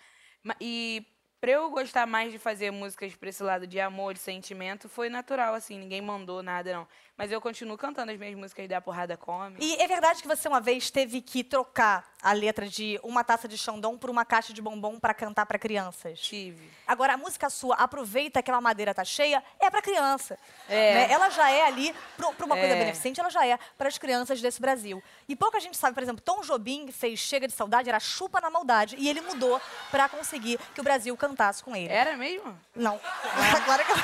E 0.60 1.06
pra 1.40 1.52
eu 1.52 1.70
gostar 1.70 2.06
mais 2.06 2.30
de 2.30 2.38
fazer 2.38 2.70
músicas 2.70 3.14
pra 3.16 3.28
esse 3.30 3.42
lado 3.42 3.66
de 3.66 3.80
amor, 3.80 4.12
de 4.14 4.20
sentimento, 4.20 4.88
foi 4.88 5.08
natural, 5.08 5.54
assim, 5.54 5.78
ninguém 5.78 6.02
mandou 6.02 6.42
nada, 6.42 6.72
não. 6.74 6.88
Mas 7.16 7.30
eu 7.32 7.40
continuo 7.40 7.76
cantando 7.76 8.10
as 8.12 8.18
minhas 8.18 8.34
músicas 8.34 8.66
da 8.68 8.80
porrada 8.80 9.16
come. 9.16 9.56
E 9.60 9.76
é 9.76 9.86
verdade 9.86 10.22
que 10.22 10.28
você 10.28 10.48
uma 10.48 10.60
vez 10.60 10.90
teve 10.90 11.20
que 11.20 11.42
trocar 11.44 12.10
a 12.22 12.32
letra 12.32 12.66
de 12.66 12.98
uma 13.02 13.22
taça 13.24 13.46
de 13.46 13.58
Xandão 13.58 13.96
por 13.98 14.08
uma 14.10 14.24
caixa 14.24 14.52
de 14.54 14.62
bombom 14.62 14.98
para 14.98 15.12
cantar 15.14 15.44
para 15.46 15.58
crianças? 15.58 16.18
Tive. 16.20 16.70
Agora, 16.86 17.14
a 17.14 17.16
música 17.16 17.48
sua, 17.50 17.74
aproveita 17.76 18.42
que 18.42 18.50
a 18.50 18.60
madeira 18.60 18.94
tá 18.94 19.04
cheia, 19.04 19.42
é 19.58 19.70
para 19.70 19.80
criança. 19.82 20.38
É. 20.68 20.94
né? 20.94 21.12
Ela 21.12 21.30
já 21.30 21.50
é 21.50 21.66
ali, 21.66 21.94
para 22.16 22.46
uma 22.46 22.56
coisa 22.56 22.74
É. 22.74 22.78
beneficente, 22.78 23.20
ela 23.20 23.30
já 23.30 23.46
é 23.46 23.58
para 23.76 23.88
as 23.88 23.96
crianças 23.98 24.40
desse 24.40 24.60
Brasil. 24.60 25.02
E 25.28 25.34
pouca 25.36 25.60
gente 25.60 25.76
sabe, 25.76 25.94
por 25.94 26.02
exemplo, 26.02 26.22
Tom 26.22 26.42
Jobim 26.42 26.90
fez 26.90 27.18
Chega 27.18 27.46
de 27.46 27.52
Saudade, 27.54 27.88
era 27.88 28.00
Chupa 28.00 28.40
na 28.40 28.50
Maldade, 28.50 28.96
e 28.98 29.08
ele 29.08 29.20
mudou 29.20 29.60
para 29.90 30.08
conseguir 30.08 30.58
que 30.74 30.80
o 30.80 30.84
Brasil 30.84 31.14
cantasse 31.16 31.29
com 31.64 31.74
ele. 31.76 31.92
Era 31.92 32.16
mesmo? 32.16 32.58
Não. 32.74 33.00
Agora 33.56 33.84
que 33.84 33.92
eu... 33.92 33.96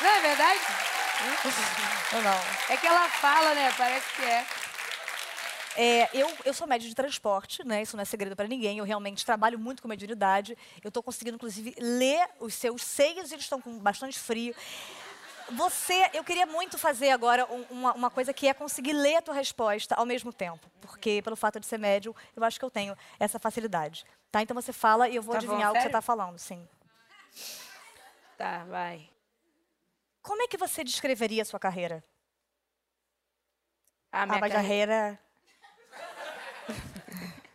Não 0.00 0.10
é 0.10 0.20
verdade? 0.20 0.60
Não, 2.12 2.22
não. 2.22 2.40
É 2.68 2.76
que 2.76 2.86
ela 2.86 3.08
fala, 3.08 3.54
né? 3.54 3.72
Parece 3.76 4.06
que 4.14 4.22
é. 4.22 4.46
É, 5.76 6.08
eu, 6.12 6.28
eu 6.44 6.52
sou 6.52 6.66
médico 6.66 6.88
de 6.88 6.94
transporte, 6.94 7.64
né? 7.64 7.82
Isso 7.82 7.96
não 7.96 8.02
é 8.02 8.04
segredo 8.04 8.34
para 8.34 8.48
ninguém. 8.48 8.78
Eu 8.78 8.84
realmente 8.84 9.24
trabalho 9.24 9.58
muito 9.58 9.80
com 9.80 9.88
mediunidade. 9.88 10.56
Eu 10.82 10.88
estou 10.88 11.02
conseguindo, 11.02 11.36
inclusive, 11.36 11.74
ler 11.78 12.28
os 12.40 12.54
seus 12.54 12.82
seios, 12.82 13.30
eles 13.30 13.44
estão 13.44 13.60
com 13.60 13.78
bastante 13.78 14.18
frio. 14.18 14.54
Você, 15.52 16.10
eu 16.12 16.22
queria 16.22 16.44
muito 16.46 16.76
fazer 16.78 17.10
agora 17.10 17.46
um- 17.50 17.62
uma, 17.70 17.92
uma 17.94 18.10
coisa 18.10 18.32
que 18.34 18.46
é 18.46 18.52
conseguir 18.54 18.92
ler 18.92 19.16
a 19.16 19.22
tua 19.22 19.34
resposta 19.34 19.94
ao 19.94 20.04
mesmo 20.04 20.32
tempo. 20.32 20.70
Porque, 20.80 21.22
pelo 21.22 21.36
fato 21.36 21.58
de 21.58 21.66
ser 21.66 21.78
médium, 21.78 22.14
eu 22.36 22.44
acho 22.44 22.58
que 22.58 22.64
eu 22.64 22.70
tenho 22.70 22.96
essa 23.18 23.38
facilidade. 23.38 24.04
Tá? 24.30 24.42
Então 24.42 24.54
você 24.54 24.72
fala 24.72 25.08
e 25.08 25.16
eu 25.16 25.22
vou 25.22 25.34
Tá 25.34 25.40
bom, 25.40 25.46
adivinhar 25.46 25.70
o 25.70 25.74
que 25.74 25.80
você 25.80 25.86
está 25.88 26.02
falando, 26.02 26.38
sim. 26.38 26.68
Tá, 28.36 28.64
vai. 28.64 29.08
Como 30.22 30.42
é 30.42 30.46
que 30.48 30.58
você 30.58 30.84
descreveria 30.84 31.42
a 31.42 31.44
sua 31.46 31.58
carreira? 31.58 32.04
A 34.12 34.26
minha 34.26 34.38
a 34.38 34.48
carreira. 34.50 34.62
carreira. 34.62 35.18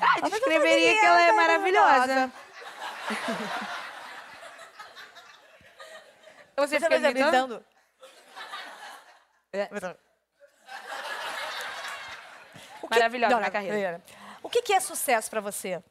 Ah, 0.00 0.20
descreveria 0.28 0.98
que 0.98 1.04
ela 1.06 1.22
é 1.22 1.32
maravilhosa. 1.32 2.32
Você 6.56 6.76
fica 6.80 6.88
vai 7.00 7.12
gritando? 7.12 7.58
gritando? 7.58 7.64
É. 9.52 9.68
O 12.82 12.88
que- 12.88 12.94
Maravilhosa 12.94 13.40
não, 13.40 13.50
carreira. 13.50 14.02
O 14.42 14.50
que 14.50 14.62
que 14.62 14.72
é 14.72 14.80
sucesso 14.80 15.30
para 15.30 15.40
você? 15.40 15.82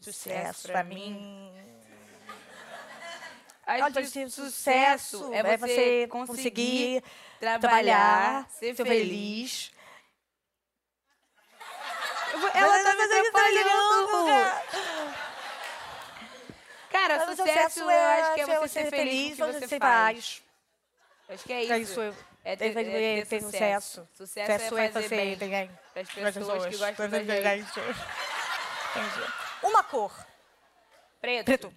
Sucesso 0.00 0.68
pra 0.68 0.82
mim. 0.82 1.52
Olha, 3.66 4.02
gente, 4.02 4.30
sucesso 4.30 5.32
é 5.32 5.56
você 5.56 6.06
conseguir 6.08 7.02
trabalhar, 7.38 8.48
ser 8.50 8.74
feliz. 8.74 9.70
Vou- 12.32 12.50
Ela 12.54 12.82
tá 12.82 12.94
me 12.94 13.02
atrapalhando. 13.02 14.42
Cara, 17.02 17.18
Mas 17.18 17.28
o 17.30 17.36
sucesso, 17.36 17.80
eu 17.80 17.88
acho 17.88 18.34
que 18.34 18.40
é 18.42 18.60
você 18.60 18.68
ser 18.68 18.90
feliz 18.90 19.36
com 19.36 19.44
o 19.44 19.54
que 19.54 19.66
você 19.66 19.78
faz. 19.78 20.42
Acho 21.28 21.44
que 21.44 21.52
é 21.52 21.62
isso. 21.64 21.72
É 21.72 21.78
isso. 21.78 22.16
É 22.44 22.56
ter, 22.56 22.66
é 22.66 22.72
ter, 22.72 23.26
ter 23.26 23.40
sucesso. 23.40 24.08
Sucesso 24.14 24.78
é 24.78 24.88
fazer 24.88 25.08
bem 25.08 25.36
para 25.36 26.28
as 26.28 26.34
pessoas 26.34 26.66
que 26.66 26.76
gostam 26.76 27.08
da 27.08 27.18
gente. 27.24 27.80
Entendi. 27.80 29.32
Uma 29.64 29.82
cor. 29.82 30.12
Preto. 31.20 31.44
Preto. 31.44 31.74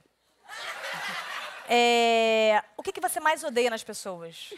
É, 1.68 2.64
O 2.78 2.84
que, 2.84 2.92
que 2.92 3.02
você 3.02 3.20
mais 3.20 3.44
odeia 3.44 3.72
nas 3.72 3.84
pessoas? 3.84 4.52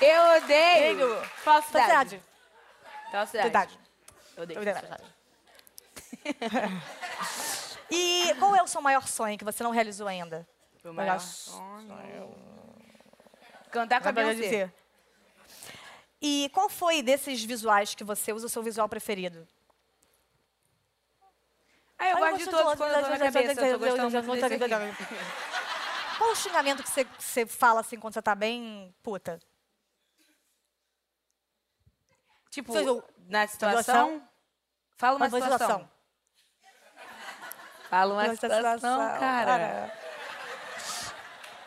Eu 0.00 0.22
odeio 0.36 1.24
falsidade. 1.44 2.22
Falsidade. 3.10 3.42
Falsidade. 3.50 3.81
Eu 4.36 4.42
odeio 4.42 4.62
falsidade. 4.62 5.04
E 7.94 8.34
qual 8.38 8.56
é 8.56 8.62
o 8.62 8.66
seu 8.66 8.80
maior 8.80 9.06
sonho 9.06 9.36
que 9.36 9.44
você 9.44 9.62
não 9.62 9.70
realizou 9.70 10.08
ainda? 10.08 10.48
Meu 10.82 10.94
Maior 10.94 11.08
maior 11.08 11.20
sonho. 11.20 12.34
Cantar 13.70 14.00
com 14.00 14.08
a 14.08 14.12
Beyoncé. 14.12 14.72
E 16.20 16.50
qual 16.54 16.70
foi 16.70 17.02
desses 17.02 17.44
visuais 17.44 17.94
que 17.94 18.02
você 18.02 18.32
usa 18.32 18.46
o 18.46 18.48
seu 18.48 18.62
visual 18.62 18.88
preferido? 18.88 19.46
Ah, 21.98 22.08
eu 22.08 22.16
Ah, 22.16 22.30
gosto 22.30 22.38
de 22.44 22.50
todos 22.50 22.74
quando 22.76 22.92
eu 22.94 23.02
tô 23.02 23.08
na 23.10 23.18
cabeça. 23.18 23.66
Eu 23.66 23.78
tô 23.78 23.86
gostando 23.86 24.22
muito 24.24 24.48
desse 24.48 24.64
aqui. 24.64 25.14
Qual 26.16 26.30
o 26.30 26.36
xingamento 26.36 26.82
que 26.82 26.88
você, 26.88 27.04
que 27.04 27.22
você 27.22 27.44
fala 27.44 27.80
assim 27.80 27.98
quando 27.98 28.14
você 28.14 28.22
tá 28.22 28.34
bem 28.34 28.94
puta? 29.02 29.38
Tipo, 32.52 32.76
o- 32.78 33.02
na 33.30 33.46
situação? 33.46 33.78
situação... 33.80 34.28
Fala 34.98 35.16
uma 35.16 35.26
Uma 35.26 35.40
situação. 35.40 35.90
Fala 37.88 38.12
uma 38.14 38.24
Uma 38.24 38.34
situação, 38.34 38.56
situação, 38.74 38.98
cara. 39.18 39.90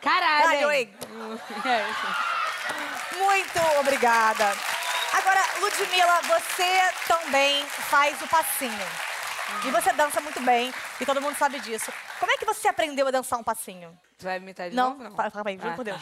Caralho, 0.00 0.70
hein? 0.70 0.94
Muito 3.18 3.58
obrigada. 3.80 4.44
Agora, 5.12 5.40
Ludmilla, 5.60 6.20
você 6.22 6.80
também 7.08 7.64
faz 7.66 8.20
o 8.22 8.28
passinho. 8.28 8.86
E 9.64 9.70
você 9.70 9.92
dança 9.92 10.20
muito 10.20 10.40
bem, 10.40 10.72
e 11.00 11.06
todo 11.06 11.20
mundo 11.20 11.36
sabe 11.36 11.60
disso. 11.60 11.92
Como 12.18 12.30
é 12.32 12.36
que 12.36 12.44
você 12.44 12.68
aprendeu 12.68 13.06
a 13.06 13.10
dançar 13.10 13.38
um 13.38 13.44
passinho? 13.44 13.96
Tu 14.18 14.24
vai 14.24 14.36
imitar 14.38 14.68
de 14.70 14.76
Não, 14.76 14.90
novo? 14.90 15.04
Não. 15.04 15.16
fala 15.16 15.30
aí, 15.46 15.56
juro 15.56 15.70
Ah, 15.70 15.74
por 15.76 15.84
Deus. 15.84 16.00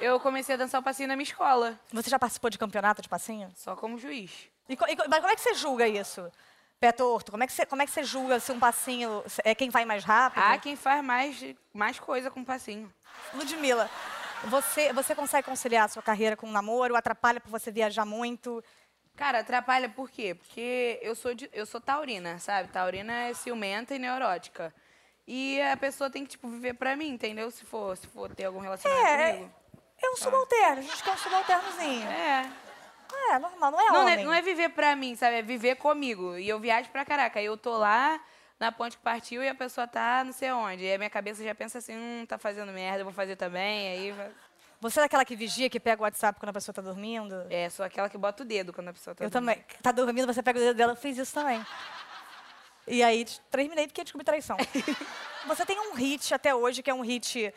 Eu 0.00 0.18
comecei 0.18 0.54
a 0.54 0.58
dançar 0.58 0.80
o 0.80 0.84
passinho 0.84 1.08
na 1.08 1.16
minha 1.16 1.24
escola, 1.24 1.78
Você 1.92 2.08
já 2.10 2.18
participou 2.18 2.48
de 2.50 2.58
campeonato 2.58 3.02
de 3.02 3.08
passinho? 3.08 3.50
só 3.54 3.76
como 3.76 3.98
juiz. 3.98 4.48
E, 4.68 4.76
co- 4.76 4.86
e 4.88 4.96
co- 4.96 5.04
mas 5.08 5.20
como 5.20 5.30
é 5.32 5.36
que 5.36 5.42
você 5.42 5.54
julga 5.54 5.86
isso? 5.86 6.30
Pé 6.78 6.92
torto, 6.92 7.30
como 7.30 7.42
é 7.42 7.46
que 7.46 7.52
você, 7.52 7.66
como 7.66 7.82
é 7.82 7.86
que 7.86 7.92
você 7.92 8.02
julga 8.02 8.40
se 8.40 8.50
um 8.50 8.58
passinho 8.58 9.22
é 9.44 9.54
quem 9.54 9.68
vai 9.68 9.84
mais 9.84 10.02
rápido? 10.02 10.42
Ah, 10.42 10.56
quem 10.56 10.76
faz 10.76 11.04
mais, 11.04 11.44
mais 11.74 12.00
coisa 12.00 12.30
com 12.30 12.42
passinho. 12.42 12.90
Ludmilla, 13.34 13.90
você, 14.44 14.90
você 14.92 15.14
consegue 15.14 15.46
conciliar 15.46 15.84
a 15.84 15.88
sua 15.88 16.02
carreira 16.02 16.36
com 16.36 16.46
o 16.46 16.50
namoro? 16.52 16.96
Atrapalha 16.96 17.38
por 17.40 17.50
você 17.50 17.70
viajar 17.70 18.06
muito? 18.06 18.64
Cara, 19.14 19.40
atrapalha 19.40 19.90
por 19.90 20.08
quê? 20.10 20.34
Porque 20.34 20.98
eu 21.02 21.14
sou, 21.14 21.34
de- 21.34 21.50
eu 21.52 21.66
sou 21.66 21.78
taurina, 21.82 22.38
sabe? 22.38 22.70
Taurina 22.70 23.12
é 23.24 23.34
ciumenta 23.34 23.94
e 23.94 23.98
neurótica. 23.98 24.72
E 25.26 25.60
a 25.60 25.76
pessoa 25.76 26.08
tem 26.08 26.24
que, 26.24 26.30
tipo, 26.30 26.48
viver 26.48 26.74
pra 26.74 26.96
mim, 26.96 27.08
entendeu? 27.08 27.50
Se 27.50 27.64
for, 27.66 27.94
se 27.96 28.06
for 28.06 28.34
ter 28.34 28.46
algum 28.46 28.60
relacionamento 28.60 29.06
É, 29.06 29.32
comigo. 29.32 29.54
É 30.02 30.10
um 30.10 30.16
subalterno, 30.16 30.78
a 30.78 30.82
gente 30.82 31.02
quer 31.02 31.12
um 31.12 31.16
subalternozinho. 31.18 32.08
É. 32.08 32.50
É, 33.32 33.38
normal, 33.38 33.70
não 33.72 33.80
é 33.80 33.84
Não, 33.86 33.92
não 33.94 34.00
homem. 34.02 34.14
é, 34.14 34.24
não 34.24 34.32
é 34.32 34.40
viver 34.42 34.68
pra 34.70 34.94
mim, 34.96 35.14
sabe? 35.16 35.36
É 35.36 35.42
viver 35.42 35.76
comigo. 35.76 36.36
E 36.38 36.48
eu 36.48 36.58
viajo 36.60 36.88
pra 36.90 37.04
caraca. 37.04 37.38
Aí 37.40 37.44
eu 37.46 37.56
tô 37.56 37.76
lá 37.76 38.20
na 38.58 38.70
ponte 38.72 38.96
que 38.96 39.02
partiu 39.02 39.42
e 39.42 39.48
a 39.48 39.54
pessoa 39.54 39.86
tá 39.86 40.22
não 40.24 40.32
sei 40.32 40.50
onde. 40.52 40.84
E 40.84 40.94
a 40.94 40.98
minha 40.98 41.10
cabeça 41.10 41.42
já 41.42 41.54
pensa 41.54 41.78
assim, 41.78 41.96
hum, 41.96 42.24
tá 42.26 42.38
fazendo 42.38 42.72
merda, 42.72 43.00
eu 43.00 43.04
vou 43.04 43.12
fazer 43.12 43.34
também. 43.36 43.88
Aí 43.88 44.12
vai- 44.12 44.30
Você 44.80 45.00
é 45.00 45.02
daquela 45.02 45.24
que 45.24 45.34
vigia, 45.36 45.68
que 45.68 45.78
pega 45.80 46.00
o 46.00 46.04
WhatsApp 46.04 46.38
quando 46.38 46.50
a 46.50 46.52
pessoa 46.52 46.72
tá 46.74 46.80
dormindo? 46.80 47.46
é, 47.50 47.68
sou 47.68 47.84
aquela 47.84 48.08
que 48.08 48.16
bota 48.16 48.42
o 48.42 48.46
dedo 48.46 48.72
quando 48.72 48.88
a 48.88 48.92
pessoa 48.92 49.14
tá 49.14 49.24
Eu 49.24 49.28
dormindo. 49.30 49.54
também. 49.54 49.64
Tá 49.82 49.92
dormindo, 49.92 50.26
você 50.32 50.42
pega 50.42 50.58
o 50.58 50.62
dedo 50.62 50.76
dela, 50.76 50.92
eu 50.92 50.96
fiz 50.96 51.18
isso 51.18 51.34
também. 51.34 51.64
E 52.86 53.02
aí, 53.02 53.24
terminei 53.50 53.86
porque 53.86 54.02
descobri 54.02 54.24
traição. 54.24 54.56
você 55.46 55.66
tem 55.66 55.78
um 55.78 55.94
hit 55.94 56.32
até 56.32 56.54
hoje, 56.54 56.82
que 56.82 56.90
é 56.90 56.94
um 56.94 57.02
hit 57.02 57.52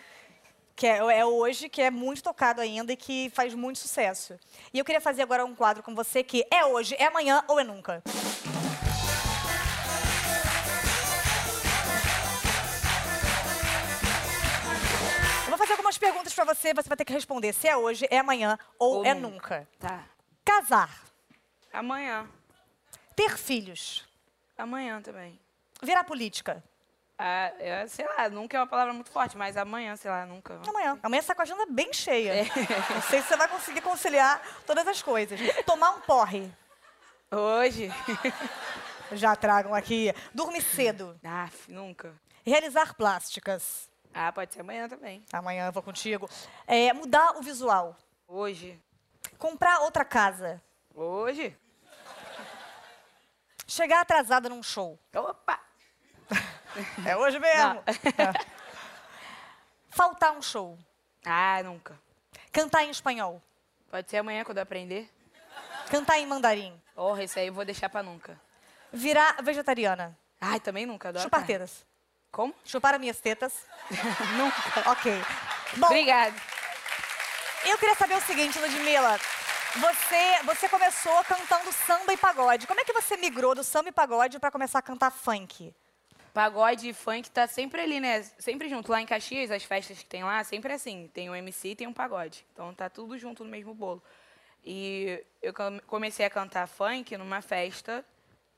que 0.75 0.87
é, 0.87 0.97
é 1.19 1.25
hoje, 1.25 1.69
que 1.69 1.81
é 1.81 1.91
muito 1.91 2.23
tocado 2.23 2.61
ainda 2.61 2.91
e 2.93 2.97
que 2.97 3.29
faz 3.33 3.53
muito 3.53 3.79
sucesso. 3.79 4.37
E 4.73 4.79
eu 4.79 4.85
queria 4.85 5.01
fazer 5.01 5.21
agora 5.21 5.45
um 5.45 5.55
quadro 5.55 5.83
com 5.83 5.93
você 5.93 6.23
que 6.23 6.45
é 6.51 6.65
hoje, 6.65 6.95
é 6.97 7.05
amanhã 7.05 7.43
ou 7.47 7.59
é 7.59 7.63
nunca. 7.63 8.01
Eu 15.45 15.49
vou 15.49 15.57
fazer 15.57 15.73
algumas 15.73 15.97
perguntas 15.97 16.33
pra 16.33 16.45
você, 16.45 16.73
você 16.73 16.87
vai 16.87 16.97
ter 16.97 17.05
que 17.05 17.13
responder 17.13 17.53
se 17.53 17.67
é 17.67 17.77
hoje, 17.77 18.05
é 18.09 18.17
amanhã 18.19 18.57
ou, 18.79 18.97
Ou 18.97 19.05
é 19.05 19.13
nunca. 19.13 19.59
nunca. 19.59 19.67
Tá. 19.79 20.03
Casar, 20.45 21.03
Amanhã. 21.71 22.27
ter 23.15 23.37
filhos, 23.37 24.05
Amanhã 24.57 25.01
também. 25.01 25.39
virar 25.81 26.03
política. 26.03 26.63
Ah, 27.25 27.53
eu, 27.57 27.87
sei 27.87 28.05
lá, 28.05 28.27
nunca 28.29 28.57
é 28.57 28.59
uma 28.59 28.67
palavra 28.67 28.91
muito 28.91 29.09
forte, 29.09 29.37
mas 29.37 29.55
amanhã, 29.55 29.95
sei 29.95 30.11
lá, 30.11 30.25
nunca. 30.25 30.59
Amanhã. 30.67 30.99
Amanhã 31.01 31.21
você 31.21 31.29
tá 31.29 31.35
com 31.35 31.41
a 31.41 31.43
agenda 31.43 31.65
bem 31.67 31.93
cheia. 31.93 32.43
Não 32.93 33.01
sei 33.03 33.21
se 33.21 33.29
você 33.29 33.37
vai 33.37 33.47
conseguir 33.47 33.79
conciliar 33.79 34.41
todas 34.67 34.85
as 34.85 35.01
coisas. 35.01 35.39
Tomar 35.65 35.91
um 35.91 36.01
porre. 36.01 36.51
Hoje? 37.31 37.89
Já 39.13 39.37
tragam 39.37 39.73
aqui. 39.73 40.13
Dormir 40.33 40.61
cedo. 40.63 41.17
ah, 41.23 41.47
nunca. 41.69 42.13
Realizar 42.45 42.93
plásticas. 42.93 43.89
Ah, 44.13 44.33
pode 44.33 44.53
ser 44.53 44.59
amanhã 44.59 44.89
também. 44.89 45.23
Amanhã 45.31 45.67
eu 45.67 45.71
vou 45.71 45.81
contigo. 45.81 46.29
É, 46.67 46.91
mudar 46.91 47.37
o 47.37 47.41
visual. 47.41 47.95
Hoje? 48.27 48.77
Comprar 49.37 49.79
outra 49.79 50.03
casa. 50.03 50.61
Hoje? 50.93 51.57
Chegar 53.65 54.01
atrasada 54.01 54.49
num 54.49 54.61
show. 54.61 54.99
Opa! 55.15 55.57
É 57.05 57.15
hoje 57.15 57.39
mesmo. 57.39 57.83
Faltar 59.89 60.31
um 60.33 60.41
show. 60.41 60.77
Ah, 61.25 61.61
nunca. 61.63 61.99
Cantar 62.51 62.83
em 62.83 62.89
espanhol. 62.89 63.41
Pode 63.89 64.09
ser 64.09 64.17
amanhã 64.17 64.43
quando 64.43 64.57
eu 64.57 64.63
aprender. 64.63 65.09
Cantar 65.89 66.17
em 66.19 66.25
mandarim. 66.25 66.79
Porra, 66.95 67.23
esse 67.23 67.39
aí 67.39 67.47
eu 67.47 67.53
vou 67.53 67.63
deixar 67.65 67.89
pra 67.89 68.01
nunca. 68.01 68.39
Virar 68.91 69.37
vegetariana. 69.43 70.17
Ai, 70.41 70.59
também 70.59 70.85
nunca. 70.85 71.09
Adoro 71.09 71.23
Chupar 71.23 71.41
carne. 71.41 71.53
tetas. 71.53 71.85
Como? 72.31 72.53
Chupar 72.65 72.95
as 72.95 72.99
minhas 72.99 73.19
tetas. 73.19 73.53
nunca. 74.37 74.91
Ok. 74.91 75.13
Bom, 75.77 75.87
Obrigada. 75.87 76.35
Eu 77.65 77.77
queria 77.77 77.95
saber 77.95 78.15
o 78.15 78.21
seguinte, 78.21 78.59
Ludmilla. 78.59 79.19
Você, 79.75 80.43
você 80.43 80.69
começou 80.69 81.23
cantando 81.23 81.71
samba 81.71 82.13
e 82.13 82.17
pagode. 82.17 82.67
Como 82.67 82.79
é 82.79 82.83
que 82.83 82.93
você 82.93 83.17
migrou 83.17 83.55
do 83.55 83.63
samba 83.63 83.89
e 83.89 83.91
pagode 83.91 84.39
para 84.39 84.51
começar 84.51 84.79
a 84.79 84.83
cantar 84.83 85.11
funk? 85.11 85.73
Pagode 86.33 86.89
e 86.89 86.93
funk 86.93 87.29
tá 87.29 87.45
sempre 87.47 87.81
ali, 87.81 87.99
né? 87.99 88.23
Sempre 88.39 88.67
junto. 88.67 88.91
Lá 88.91 88.99
em 89.01 89.05
Caxias, 89.05 89.51
as 89.51 89.63
festas 89.63 89.99
que 89.99 90.05
tem 90.05 90.23
lá, 90.23 90.43
sempre 90.43 90.73
assim. 90.73 91.09
Tem 91.13 91.29
um 91.29 91.35
MC 91.35 91.69
e 91.69 91.75
tem 91.75 91.87
um 91.87 91.93
pagode. 91.93 92.43
Então 92.53 92.73
tá 92.73 92.89
tudo 92.89 93.17
junto 93.17 93.43
no 93.43 93.49
mesmo 93.51 93.73
bolo. 93.73 94.01
E 94.65 95.23
eu 95.41 95.53
come- 95.53 95.79
comecei 95.81 96.25
a 96.25 96.29
cantar 96.29 96.67
funk 96.67 97.15
numa 97.17 97.41
festa 97.41 98.03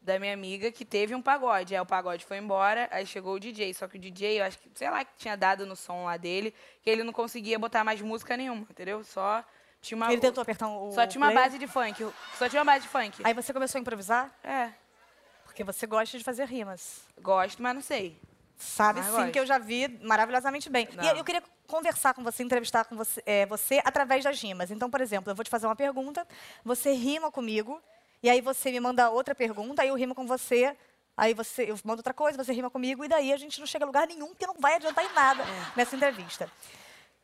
da 0.02 0.20
minha 0.20 0.34
amiga 0.34 0.72
que 0.72 0.86
teve 0.86 1.14
um 1.16 1.22
pagode. 1.22 1.76
Aí 1.76 1.82
o 1.82 1.86
pagode 1.86 2.24
foi 2.24 2.38
embora, 2.38 2.88
aí 2.92 3.06
chegou 3.06 3.34
o 3.34 3.40
DJ. 3.40 3.74
Só 3.74 3.88
que 3.88 3.98
o 3.98 4.00
DJ, 4.00 4.40
eu 4.40 4.46
acho 4.46 4.58
que, 4.60 4.70
sei 4.76 4.90
lá, 4.90 5.04
que 5.04 5.12
tinha 5.18 5.36
dado 5.36 5.66
no 5.66 5.76
som 5.76 6.06
lá 6.06 6.16
dele, 6.16 6.54
que 6.82 6.90
ele 6.90 7.04
não 7.04 7.12
conseguia 7.12 7.60
botar 7.60 7.84
mais 7.84 8.00
música 8.02 8.38
nenhuma, 8.38 8.66
entendeu? 8.70 9.04
Só 9.04 9.44
tinha 9.82 9.98
uma. 9.98 10.12
Ele 10.14 10.22
tentou 10.22 10.42
apertar 10.44 10.68
o 10.70 10.92
Só 10.92 11.06
tinha 11.08 11.20
uma 11.22 11.32
play? 11.32 11.44
base 11.44 11.58
de 11.58 11.68
funk. 11.68 12.08
Só 12.38 12.48
tinha 12.48 12.62
uma 12.62 12.72
base 12.72 12.84
de 12.84 12.90
funk. 12.90 13.20
Aí 13.24 13.34
você 13.34 13.52
começou 13.52 13.80
a 13.80 13.82
improvisar? 13.82 14.34
É. 14.44 14.70
Porque 15.56 15.64
você 15.64 15.88
gosta 15.88 16.18
de 16.18 16.24
fazer 16.24 16.44
rimas. 16.50 17.00
Gosto, 17.22 17.64
mas 17.64 17.74
não 17.74 17.82
sei. 17.82 18.20
Sabe 18.58 19.00
Ah, 19.00 19.04
sim 19.04 19.12
gosto. 19.12 19.32
que 19.32 19.40
eu 19.40 19.46
já 19.46 19.58
vi 19.58 19.88
maravilhosamente 20.04 20.70
bem. 20.70 20.86
Não. 20.94 21.02
E 21.02 21.18
eu 21.18 21.24
queria 21.24 21.42
conversar 21.66 22.14
com 22.14 22.22
você, 22.22 22.44
entrevistar 22.44 22.84
com 22.84 22.94
você, 22.98 23.24
é, 23.26 23.46
você 23.46 23.82
através 23.86 24.22
das 24.22 24.38
rimas. 24.42 24.70
Então, 24.70 24.90
por 24.90 25.00
exemplo, 25.00 25.32
eu 25.32 25.36
vou 25.36 25.46
te 25.46 25.50
fazer 25.50 25.66
uma 25.66 25.76
pergunta, 25.76 26.28
você 26.62 26.92
rima 26.92 27.32
comigo, 27.32 27.82
e 28.22 28.30
aí 28.30 28.42
você 28.42 28.70
me 28.70 28.82
manda 28.82 29.10
outra 29.10 29.34
pergunta, 29.34 29.82
aí 29.82 29.88
eu 29.88 29.96
rimo 29.96 30.14
com 30.14 30.28
você, 30.28 30.76
aí 31.16 31.34
você, 31.34 31.72
eu 31.72 31.80
mando 31.86 32.00
outra 32.00 32.14
coisa, 32.14 32.38
você 32.44 32.52
rima 32.52 32.70
comigo, 32.70 33.06
e 33.06 33.08
daí 33.08 33.32
a 33.32 33.38
gente 33.38 33.58
não 33.62 33.66
chega 33.66 33.86
a 33.86 33.88
lugar 33.88 34.06
nenhum, 34.08 34.28
porque 34.28 34.46
não 34.46 34.56
vai 34.60 34.76
adiantar 34.76 35.06
em 35.06 35.14
nada 35.14 35.42
É. 35.42 35.72
nessa 35.78 35.96
entrevista. 35.96 36.52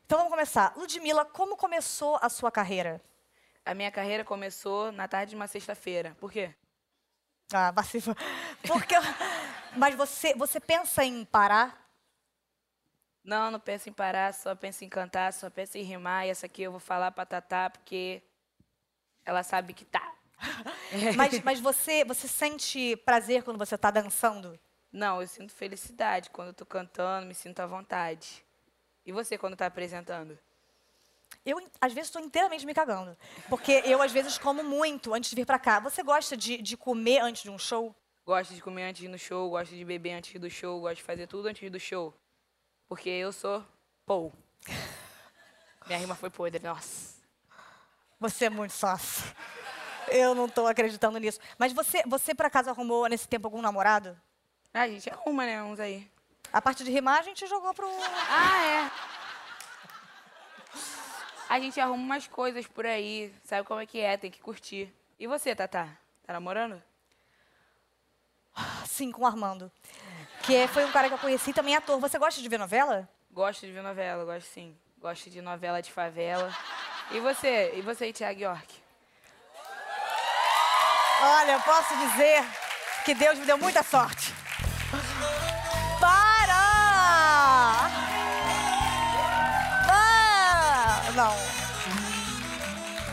Então 0.05 0.19
vamos 0.19 0.31
começar. 0.31 0.71
Ludmilla, 0.77 1.25
como 1.25 1.57
começou 1.57 2.17
a 2.21 2.29
sua 2.29 2.49
carreira? 2.49 3.01
A 3.65 3.73
minha 3.73 3.91
carreira 3.91 4.23
começou 4.23 4.89
na 4.93 5.05
tarde 5.05 5.31
de 5.31 5.35
uma 5.35 5.47
sexta-feira. 5.47 6.15
Por 6.17 6.31
quê? 6.31 6.53
Ah, 7.53 7.71
passiva. 7.73 8.15
Porque. 8.65 8.95
Mas 9.75 9.95
você, 9.95 10.33
você 10.35 10.59
pensa 10.59 11.03
em 11.03 11.23
parar? 11.25 11.81
Não, 13.23 13.51
não 13.51 13.59
penso 13.59 13.87
em 13.87 13.93
parar, 13.93 14.33
só 14.33 14.55
penso 14.55 14.83
em 14.83 14.89
cantar, 14.89 15.31
só 15.31 15.49
penso 15.49 15.77
em 15.77 15.83
rimar. 15.83 16.25
E 16.25 16.29
essa 16.29 16.47
aqui 16.47 16.63
eu 16.63 16.71
vou 16.71 16.79
falar 16.79 17.11
pra 17.11 17.25
Tatá, 17.25 17.69
porque 17.69 18.21
ela 19.23 19.43
sabe 19.43 19.73
que 19.73 19.85
tá. 19.85 20.13
Mas, 21.15 21.39
mas 21.43 21.59
você, 21.59 22.03
você 22.03 22.27
sente 22.27 22.97
prazer 23.05 23.43
quando 23.43 23.57
você 23.57 23.77
tá 23.77 23.91
dançando? 23.91 24.59
Não, 24.91 25.21
eu 25.21 25.27
sinto 25.27 25.53
felicidade 25.53 26.29
quando 26.31 26.49
eu 26.49 26.53
tô 26.53 26.65
cantando, 26.65 27.27
me 27.27 27.33
sinto 27.33 27.59
à 27.61 27.65
vontade. 27.65 28.43
E 29.05 29.11
você 29.11 29.37
quando 29.37 29.55
tá 29.55 29.67
apresentando? 29.67 30.37
Eu, 31.45 31.59
às 31.79 31.91
vezes, 31.91 32.09
estou 32.09 32.21
inteiramente 32.21 32.65
me 32.65 32.73
cagando. 32.73 33.17
Porque 33.49 33.81
eu, 33.85 34.01
às 34.01 34.11
vezes, 34.11 34.37
como 34.37 34.63
muito 34.63 35.13
antes 35.13 35.29
de 35.29 35.35
vir 35.35 35.45
pra 35.45 35.57
cá. 35.57 35.79
Você 35.79 36.03
gosta 36.03 36.37
de, 36.37 36.61
de 36.61 36.77
comer 36.77 37.19
antes 37.19 37.43
de 37.43 37.49
um 37.49 37.57
show? 37.57 37.95
Gosto 38.25 38.53
de 38.53 38.61
comer 38.61 38.83
antes 38.83 38.99
de 38.99 39.07
ir 39.07 39.09
no 39.09 39.17
show, 39.17 39.49
gosto 39.49 39.73
de 39.73 39.83
beber 39.83 40.13
antes 40.13 40.39
do 40.39 40.49
show, 40.49 40.79
gosto 40.79 40.97
de 40.97 41.03
fazer 41.03 41.25
tudo 41.25 41.47
antes 41.47 41.69
do 41.71 41.79
show. 41.79 42.13
Porque 42.87 43.09
eu 43.09 43.31
sou 43.31 43.65
Paul. 44.05 44.31
Minha 45.87 45.97
rima 45.97 46.13
foi 46.13 46.29
podre, 46.29 46.63
nossa. 46.63 47.15
Você 48.19 48.45
é 48.45 48.49
muito 48.49 48.71
sócio. 48.71 49.23
Eu 50.07 50.35
não 50.35 50.47
tô 50.47 50.67
acreditando 50.67 51.17
nisso. 51.17 51.39
Mas 51.57 51.73
você, 51.73 52.03
você 52.05 52.35
por 52.35 52.45
acaso, 52.45 52.69
arrumou 52.69 53.07
nesse 53.07 53.27
tempo 53.27 53.47
algum 53.47 53.61
namorado? 53.61 54.15
Ah, 54.71 54.81
a 54.81 54.87
gente 54.87 55.09
arruma, 55.09 55.43
né, 55.45 55.63
uns 55.63 55.79
aí. 55.79 56.09
A 56.53 56.61
parte 56.61 56.83
de 56.83 56.91
rimar, 56.91 57.19
a 57.19 57.23
gente 57.23 57.47
jogou 57.47 57.73
pro... 57.73 57.89
Ah, 58.29 58.63
é. 58.63 58.91
A 61.51 61.59
gente 61.59 61.81
arruma 61.81 62.01
umas 62.01 62.27
coisas 62.27 62.65
por 62.65 62.85
aí, 62.85 63.29
sabe 63.43 63.67
como 63.67 63.81
é 63.81 63.85
que 63.85 63.99
é, 63.99 64.15
tem 64.15 64.31
que 64.31 64.39
curtir. 64.39 64.89
E 65.19 65.27
você, 65.27 65.53
Tatá? 65.53 65.89
Tá 66.25 66.31
namorando? 66.31 66.81
Sim, 68.85 69.11
com 69.11 69.23
o 69.23 69.25
Armando. 69.25 69.69
Que 70.43 70.65
foi 70.69 70.85
um 70.85 70.91
cara 70.93 71.09
que 71.09 71.13
eu 71.13 71.17
conheci, 71.17 71.51
também 71.51 71.75
ator. 71.75 71.99
Você 71.99 72.17
gosta 72.17 72.41
de 72.41 72.47
ver 72.47 72.57
novela? 72.57 73.05
Gosto 73.29 73.65
de 73.65 73.73
ver 73.73 73.83
novela, 73.83 74.23
gosto 74.23 74.47
sim. 74.47 74.73
Gosto 74.97 75.29
de 75.29 75.41
novela 75.41 75.81
de 75.81 75.91
favela. 75.91 76.55
E 77.11 77.19
você? 77.19 77.73
E 77.75 77.81
você, 77.81 78.13
Thiago 78.13 78.39
York? 78.39 78.73
Olha, 81.21 81.51
eu 81.51 81.61
posso 81.63 81.93
dizer 81.97 82.45
que 83.03 83.13
Deus 83.13 83.37
me 83.37 83.45
deu 83.45 83.57
muita 83.57 83.83
sorte. 83.83 84.33
Não. 91.21 91.35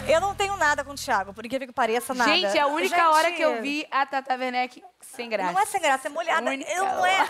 Eu 0.09 0.23
não 0.23 0.35
tenho 0.35 0.57
nada 0.57 0.83
com 0.83 0.93
o 0.93 0.95
Thiago, 0.95 1.35
por 1.35 1.45
incrível 1.45 1.67
que 1.67 1.73
pareça, 1.75 2.15
nada. 2.15 2.31
Gente, 2.31 2.57
é 2.57 2.61
a 2.61 2.67
única 2.67 2.97
Gente, 2.97 3.07
hora 3.07 3.31
que 3.33 3.43
eu 3.43 3.61
vi 3.61 3.87
a 3.91 4.07
Tata 4.07 4.35
Werneck 4.35 4.83
sem 5.03 5.29
graça. 5.29 5.53
Não 5.53 5.61
é 5.61 5.67
sem 5.67 5.81
graça, 5.81 6.09
é 6.09 6.11
molhada. 6.11 6.51
Única 6.51 6.71
Eu 6.71 6.85
não 6.87 7.05
é. 7.05 7.29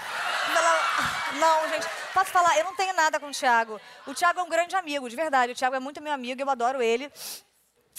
Não, 1.40 1.68
gente, 1.70 1.86
posso 2.14 2.30
falar, 2.30 2.56
eu 2.56 2.64
não 2.64 2.76
tenho 2.76 2.94
nada 2.94 3.18
com 3.18 3.26
o 3.26 3.32
Thiago. 3.32 3.80
O 4.06 4.14
Thiago 4.14 4.38
é 4.38 4.42
um 4.44 4.48
grande 4.48 4.76
amigo, 4.76 5.10
de 5.10 5.16
verdade. 5.16 5.52
O 5.52 5.56
Thiago 5.56 5.74
é 5.74 5.80
muito 5.80 6.00
meu 6.00 6.12
amigo, 6.12 6.40
eu 6.40 6.48
adoro 6.48 6.80
ele. 6.80 7.10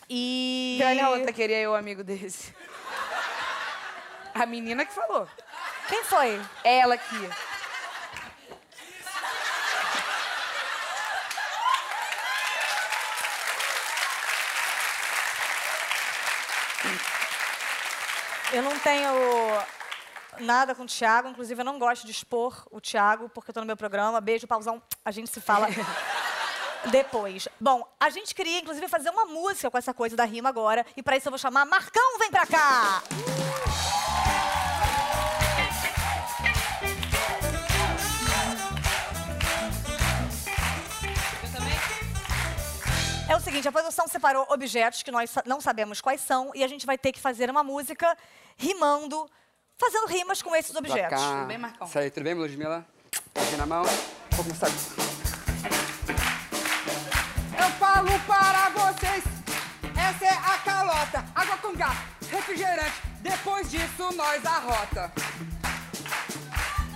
E. 0.10 0.78
E 0.80 0.84
olha 0.86 1.08
a 1.08 1.10
outra, 1.10 1.34
queria 1.34 1.58
eu, 1.60 1.76
amigo 1.76 2.02
desse. 2.02 2.56
A 4.34 4.46
menina 4.46 4.86
que 4.86 4.94
falou. 4.94 5.28
Quem 5.90 6.06
foi? 6.06 6.42
Ela 6.64 6.96
aqui. 6.96 7.30
Eu 18.52 18.64
não 18.64 18.78
tenho 18.80 19.12
nada 20.40 20.74
com 20.74 20.84
o 20.84 20.88
Thiago, 20.88 21.30
inclusive 21.30 21.62
eu 21.62 21.66
não 21.66 21.78
gosto 21.78 22.06
de 22.06 22.12
expor 22.12 22.66
o 22.72 22.82
Thiago, 22.82 23.30
porque 23.30 23.52
eu 23.52 23.54
tô 23.54 23.60
no 23.60 23.66
meu 23.66 23.78
programa. 23.78 24.20
Beijo, 24.20 24.48
pauzão. 24.48 24.82
A 25.04 25.12
gente 25.12 25.30
se 25.30 25.40
fala 25.40 25.68
depois. 26.90 27.48
Bom, 27.60 27.88
a 28.00 28.10
gente 28.10 28.34
queria, 28.34 28.60
inclusive, 28.60 28.88
fazer 28.88 29.10
uma 29.10 29.26
música 29.26 29.70
com 29.70 29.78
essa 29.78 29.94
coisa 29.94 30.16
da 30.16 30.26
rima 30.26 30.50
agora. 30.50 30.86
E 30.98 31.04
pra 31.04 31.16
isso 31.18 31.28
eu 31.28 31.32
vou 31.32 31.40
chamar 31.40 31.66
Marcão, 31.66 32.18
vem 32.20 32.32
pra 32.32 32.48
cá! 32.48 33.04
É 43.30 43.36
o 43.36 43.40
seguinte, 43.40 43.68
a 43.68 43.72
produção 43.72 44.08
separou 44.08 44.44
objetos 44.50 45.04
que 45.04 45.12
nós 45.12 45.32
não 45.46 45.62
sabemos 45.62 46.02
quais 46.02 46.20
são 46.20 46.52
e 46.56 46.64
a 46.64 46.68
gente 46.68 46.84
vai 46.84 46.98
ter 46.98 47.12
que 47.12 47.20
fazer 47.20 47.48
uma 47.48 47.64
música 47.64 48.18
rimando, 48.58 49.30
fazendo 49.78 50.08
rimas 50.08 50.42
com 50.42 50.56
esses 50.56 50.76
objetos. 50.76 51.22
cá. 51.22 51.46
bem, 51.46 51.60
Marcão? 51.60 51.86
Isso 51.86 52.00
aí, 52.00 52.10
tudo 52.10 52.24
bem, 52.24 52.34
Ludmilla? 52.34 52.84
Aqui 53.36 53.56
na 53.56 53.68
mão. 53.68 53.84
Vou 54.32 54.44
começar. 54.44 54.66
Eu 57.56 57.70
falo 57.78 58.20
para 58.26 58.70
vocês, 58.70 59.24
essa 59.96 60.26
é 60.26 60.30
a 60.30 60.58
calota, 60.66 61.24
água 61.36 61.58
com 61.58 61.76
gás, 61.76 62.00
refrigerante, 62.32 63.00
depois 63.22 63.70
disso 63.70 64.12
nós 64.16 64.44
arrota. 64.44 65.12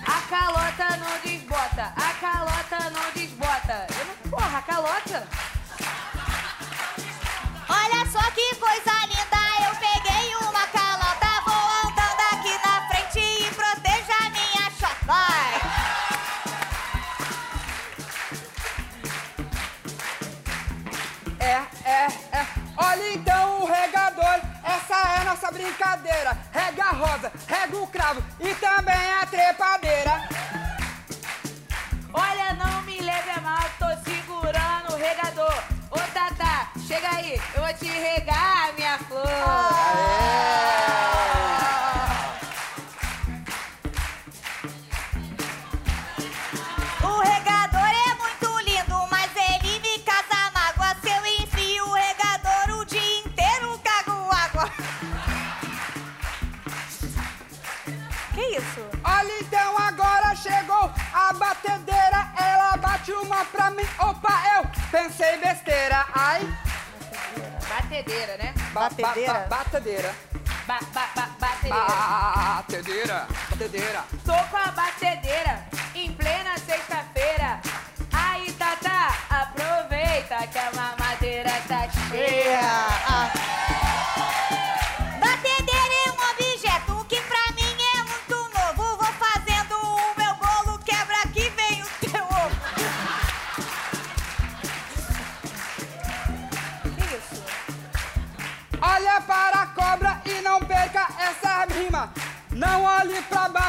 A 0.04 0.20
calota 0.28 0.96
não 0.96 1.20
desbota, 1.22 1.94
a 1.94 2.14
calota 2.20 2.90
não 2.90 3.12
desbota. 3.12 3.86
Eu 4.00 4.04
não, 4.04 4.30
porra, 4.30 4.58
a 4.58 4.62
calota. 4.62 5.53
Rega 26.52 26.84
a 26.84 26.90
rosa, 26.92 27.32
rega 27.46 27.76
o 27.76 27.86
cravo. 27.86 28.22
E 28.40 28.54
Batedeira, 67.94 68.36
né? 68.38 68.52
ba- 68.72 68.80
ba- 68.80 68.90
Batedeira? 68.90 69.32
ba- 69.32 69.46
batedeira. 69.56 70.14
Ba, 70.66 70.80
ba, 70.92 71.08
ba, 71.14 71.28
batedeira. 71.38 71.86
Batedeira, 72.56 73.26
batedeira. 73.50 74.04
Tô 74.24 74.32
com 74.50 74.56
a 74.56 74.72
batedeira 74.72 75.64
em 75.94 76.12
plena 76.12 76.58
sexta-feira. 76.58 77.60
Aí, 78.12 78.50
Tata, 78.54 79.14
aproveita 79.30 80.44
que 80.48 80.58
a 80.58 80.72
mamadeira 80.72 81.50
tá 81.68 81.88
cheia. 82.08 82.60
Batedeira 83.06 84.83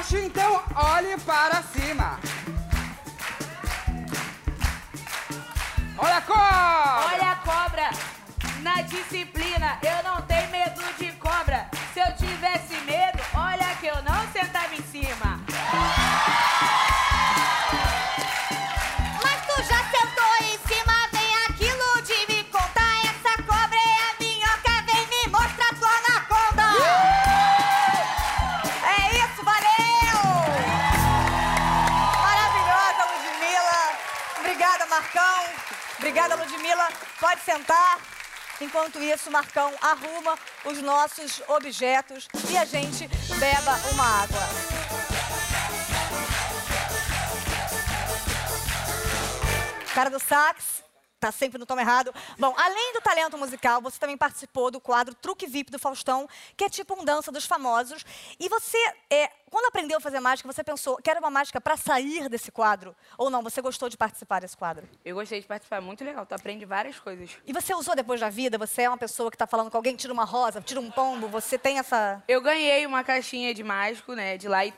baixo, 0.06 0.18
então 0.18 0.62
olhe 0.76 1.18
para 1.22 1.64
cima. 1.64 2.20
Olha 5.98 6.18
a 6.18 6.22
cobra! 6.22 7.14
Olha 7.14 7.32
a 7.32 7.36
cobra 7.38 7.90
na 8.62 8.82
disciplina. 8.82 9.80
Eu 9.82 10.04
não 10.04 10.22
tenho 10.22 10.52
sentar. 37.46 38.00
Enquanto 38.60 39.00
isso, 39.00 39.30
Marcão 39.30 39.72
arruma 39.82 40.38
os 40.66 40.82
nossos 40.82 41.42
objetos 41.48 42.28
e 42.50 42.58
a 42.58 42.66
gente 42.66 43.08
beba 43.38 43.80
uma 43.92 44.24
água. 44.24 44.40
Cara 49.94 50.10
do 50.10 50.20
sax, 50.20 50.85
tá 51.26 51.32
sempre 51.32 51.58
no 51.58 51.66
tom 51.66 51.80
errado. 51.80 52.14
Bom, 52.38 52.54
além 52.56 52.94
do 52.94 53.02
talento 53.02 53.38
musical, 53.38 53.82
você 53.82 53.98
também 53.98 54.16
participou 54.16 54.70
do 54.70 54.80
quadro 54.80 55.16
Truque 55.16 55.48
VIP 55.48 55.72
do 55.72 55.80
Faustão, 55.80 56.28
que 56.56 56.64
é 56.64 56.70
tipo 56.70 57.00
um 57.00 57.04
dança 57.04 57.32
dos 57.32 57.46
famosos. 57.46 58.06
E 58.40 58.48
você, 58.48 58.78
é, 59.10 59.32
quando 59.50 59.66
aprendeu 59.66 59.98
a 59.98 60.02
fazer 60.02 60.20
mágica, 60.20 60.52
você 60.52 60.64
pensou 60.64 60.98
que 60.98 61.10
era 61.10 61.20
uma 61.20 61.32
mágica 61.32 61.60
para 61.60 61.76
sair 61.76 62.30
desse 62.30 62.52
quadro? 62.52 62.96
Ou 63.18 63.30
não, 63.30 63.42
você 63.42 63.60
gostou 63.60 63.90
de 63.90 63.98
participar 63.98 64.42
desse 64.42 64.56
quadro? 64.56 64.88
Eu 65.04 65.16
gostei 65.16 65.42
de 65.42 65.48
participar, 65.48 65.82
muito 65.82 66.04
legal. 66.04 66.26
Tu 66.26 66.36
aprende 66.36 66.64
várias 66.66 67.00
coisas. 67.00 67.32
E 67.46 67.52
você 67.52 67.74
usou 67.74 67.96
depois 67.96 68.20
da 68.20 68.30
vida? 68.30 68.58
Você 68.60 68.84
é 68.84 68.90
uma 68.90 68.98
pessoa 68.98 69.32
que 69.32 69.38
tá 69.38 69.48
falando 69.48 69.72
com 69.72 69.78
alguém, 69.78 69.96
tira 69.96 70.14
uma 70.14 70.26
rosa, 70.26 70.62
tira 70.62 70.80
um 70.80 70.92
pombo, 70.92 71.28
você 71.28 71.58
tem 71.58 71.80
essa... 71.80 72.24
Eu 72.28 72.42
ganhei 72.42 72.86
uma 72.86 73.04
caixinha 73.04 73.54
de 73.54 73.64
mágico, 73.64 74.14
né, 74.14 74.38
de 74.38 74.48
lá 74.48 74.64
e 74.66 74.74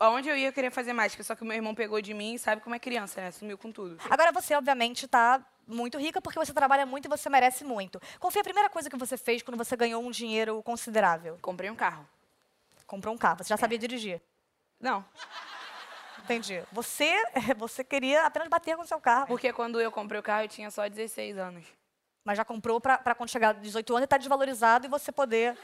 aonde 0.00 0.28
eu 0.28 0.36
ia 0.36 0.48
eu 0.48 0.52
queria 0.52 0.70
fazer 0.70 0.92
mágica, 0.92 1.22
só 1.22 1.34
que 1.36 1.42
o 1.42 1.46
meu 1.46 1.54
irmão 1.54 1.74
pegou 1.74 2.00
de 2.00 2.14
mim, 2.14 2.36
sabe 2.38 2.62
como 2.62 2.74
é 2.74 2.78
criança, 2.78 3.20
né? 3.20 3.30
Sumiu 3.30 3.58
com 3.58 3.70
tudo. 3.70 3.98
Agora 4.08 4.32
você, 4.32 4.54
obviamente, 4.54 5.06
tá 5.06 5.40
muito 5.70 5.98
rica 5.98 6.20
porque 6.20 6.38
você 6.38 6.52
trabalha 6.52 6.84
muito 6.84 7.06
e 7.06 7.08
você 7.08 7.28
merece 7.30 7.64
muito. 7.64 8.00
Qual 8.18 8.30
foi 8.30 8.40
a 8.40 8.44
primeira 8.44 8.68
coisa 8.68 8.90
que 8.90 8.96
você 8.96 9.16
fez 9.16 9.42
quando 9.42 9.56
você 9.56 9.76
ganhou 9.76 10.02
um 10.02 10.10
dinheiro 10.10 10.62
considerável? 10.62 11.38
Comprei 11.40 11.70
um 11.70 11.76
carro. 11.76 12.06
Comprou 12.86 13.14
um 13.14 13.18
carro. 13.18 13.38
Você 13.38 13.48
já 13.48 13.56
sabia 13.56 13.78
dirigir? 13.78 14.20
Não, 14.80 15.04
Entendi. 16.24 16.62
Você, 16.72 17.12
você 17.56 17.82
queria 17.82 18.24
apenas 18.24 18.48
bater 18.48 18.76
com 18.76 18.82
o 18.82 18.86
seu 18.86 19.00
carro, 19.00 19.26
porque 19.26 19.52
quando 19.52 19.80
eu 19.80 19.90
comprei 19.90 20.20
o 20.20 20.22
carro 20.22 20.44
eu 20.44 20.48
tinha 20.48 20.70
só 20.70 20.86
16 20.88 21.36
anos. 21.38 21.64
mas 22.24 22.36
já 22.36 22.44
comprou 22.44 22.80
pra 22.80 22.98
pra 22.98 23.14
quando 23.14 23.30
chegar 23.30 23.54
aos 23.54 23.62
18 23.62 23.96
anos 23.96 24.04
e 24.04 24.06
tá 24.06 24.16
desvalorizado 24.16 24.86
e 24.86 24.88
você 24.88 25.10
poder... 25.10 25.56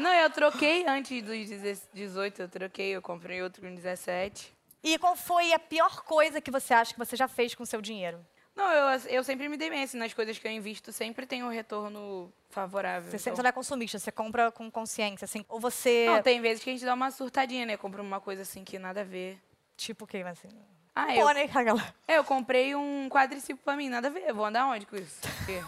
Não, 0.00 0.12
eu 0.12 0.30
troquei 0.30 0.86
antes 0.86 1.22
dos 1.22 1.86
18, 1.92 2.42
eu 2.42 2.48
troquei, 2.48 2.90
eu 2.96 3.02
comprei 3.02 3.42
outro 3.42 3.60
com 3.62 3.74
17. 3.74 4.54
E 4.82 4.98
qual 4.98 5.16
foi 5.16 5.52
a 5.52 5.58
pior 5.58 6.02
coisa 6.02 6.40
que 6.40 6.50
você 6.50 6.72
acha 6.74 6.92
que 6.92 6.98
você 6.98 7.16
já 7.16 7.28
fez 7.28 7.54
com 7.54 7.62
o 7.62 7.66
seu 7.66 7.80
dinheiro? 7.80 8.24
Não, 8.56 8.70
eu, 8.70 9.00
eu 9.08 9.24
sempre 9.24 9.48
me 9.48 9.56
dei 9.56 9.68
bem, 9.68 9.82
assim, 9.82 9.96
nas 9.96 10.14
coisas 10.14 10.38
que 10.38 10.46
eu 10.46 10.52
invisto, 10.52 10.92
sempre 10.92 11.26
tem 11.26 11.42
um 11.42 11.48
retorno 11.48 12.32
favorável. 12.50 13.10
Você, 13.10 13.16
então- 13.16 13.34
você 13.36 13.42
não 13.42 13.48
é 13.48 13.52
consumista, 13.52 13.98
você 13.98 14.12
compra 14.12 14.52
com 14.52 14.70
consciência, 14.70 15.24
assim. 15.24 15.44
Ou 15.48 15.58
você... 15.58 16.06
Não, 16.08 16.22
tem 16.22 16.40
vezes 16.40 16.62
que 16.62 16.70
a 16.70 16.72
gente 16.72 16.84
dá 16.84 16.94
uma 16.94 17.10
surtadinha, 17.10 17.66
né? 17.66 17.76
Compra 17.76 18.00
uma 18.00 18.20
coisa 18.20 18.42
assim 18.42 18.62
que 18.62 18.78
nada 18.78 19.00
a 19.00 19.04
ver. 19.04 19.40
Tipo 19.76 20.04
o 20.04 20.06
quê, 20.06 20.18
assim? 20.18 20.48
Ah, 20.94 21.12
eu, 21.16 21.26
Pônei, 21.26 21.44
aquela... 21.52 21.94
é, 22.06 22.16
eu 22.18 22.22
comprei 22.22 22.76
um 22.76 23.08
quadriciclo 23.10 23.60
pra 23.64 23.74
mim, 23.76 23.88
nada 23.88 24.06
a 24.06 24.10
ver. 24.12 24.22
Eu 24.28 24.34
vou 24.36 24.44
andar 24.44 24.66
onde 24.68 24.86
com 24.86 24.94
isso? 24.94 25.20
Porque, 25.38 25.60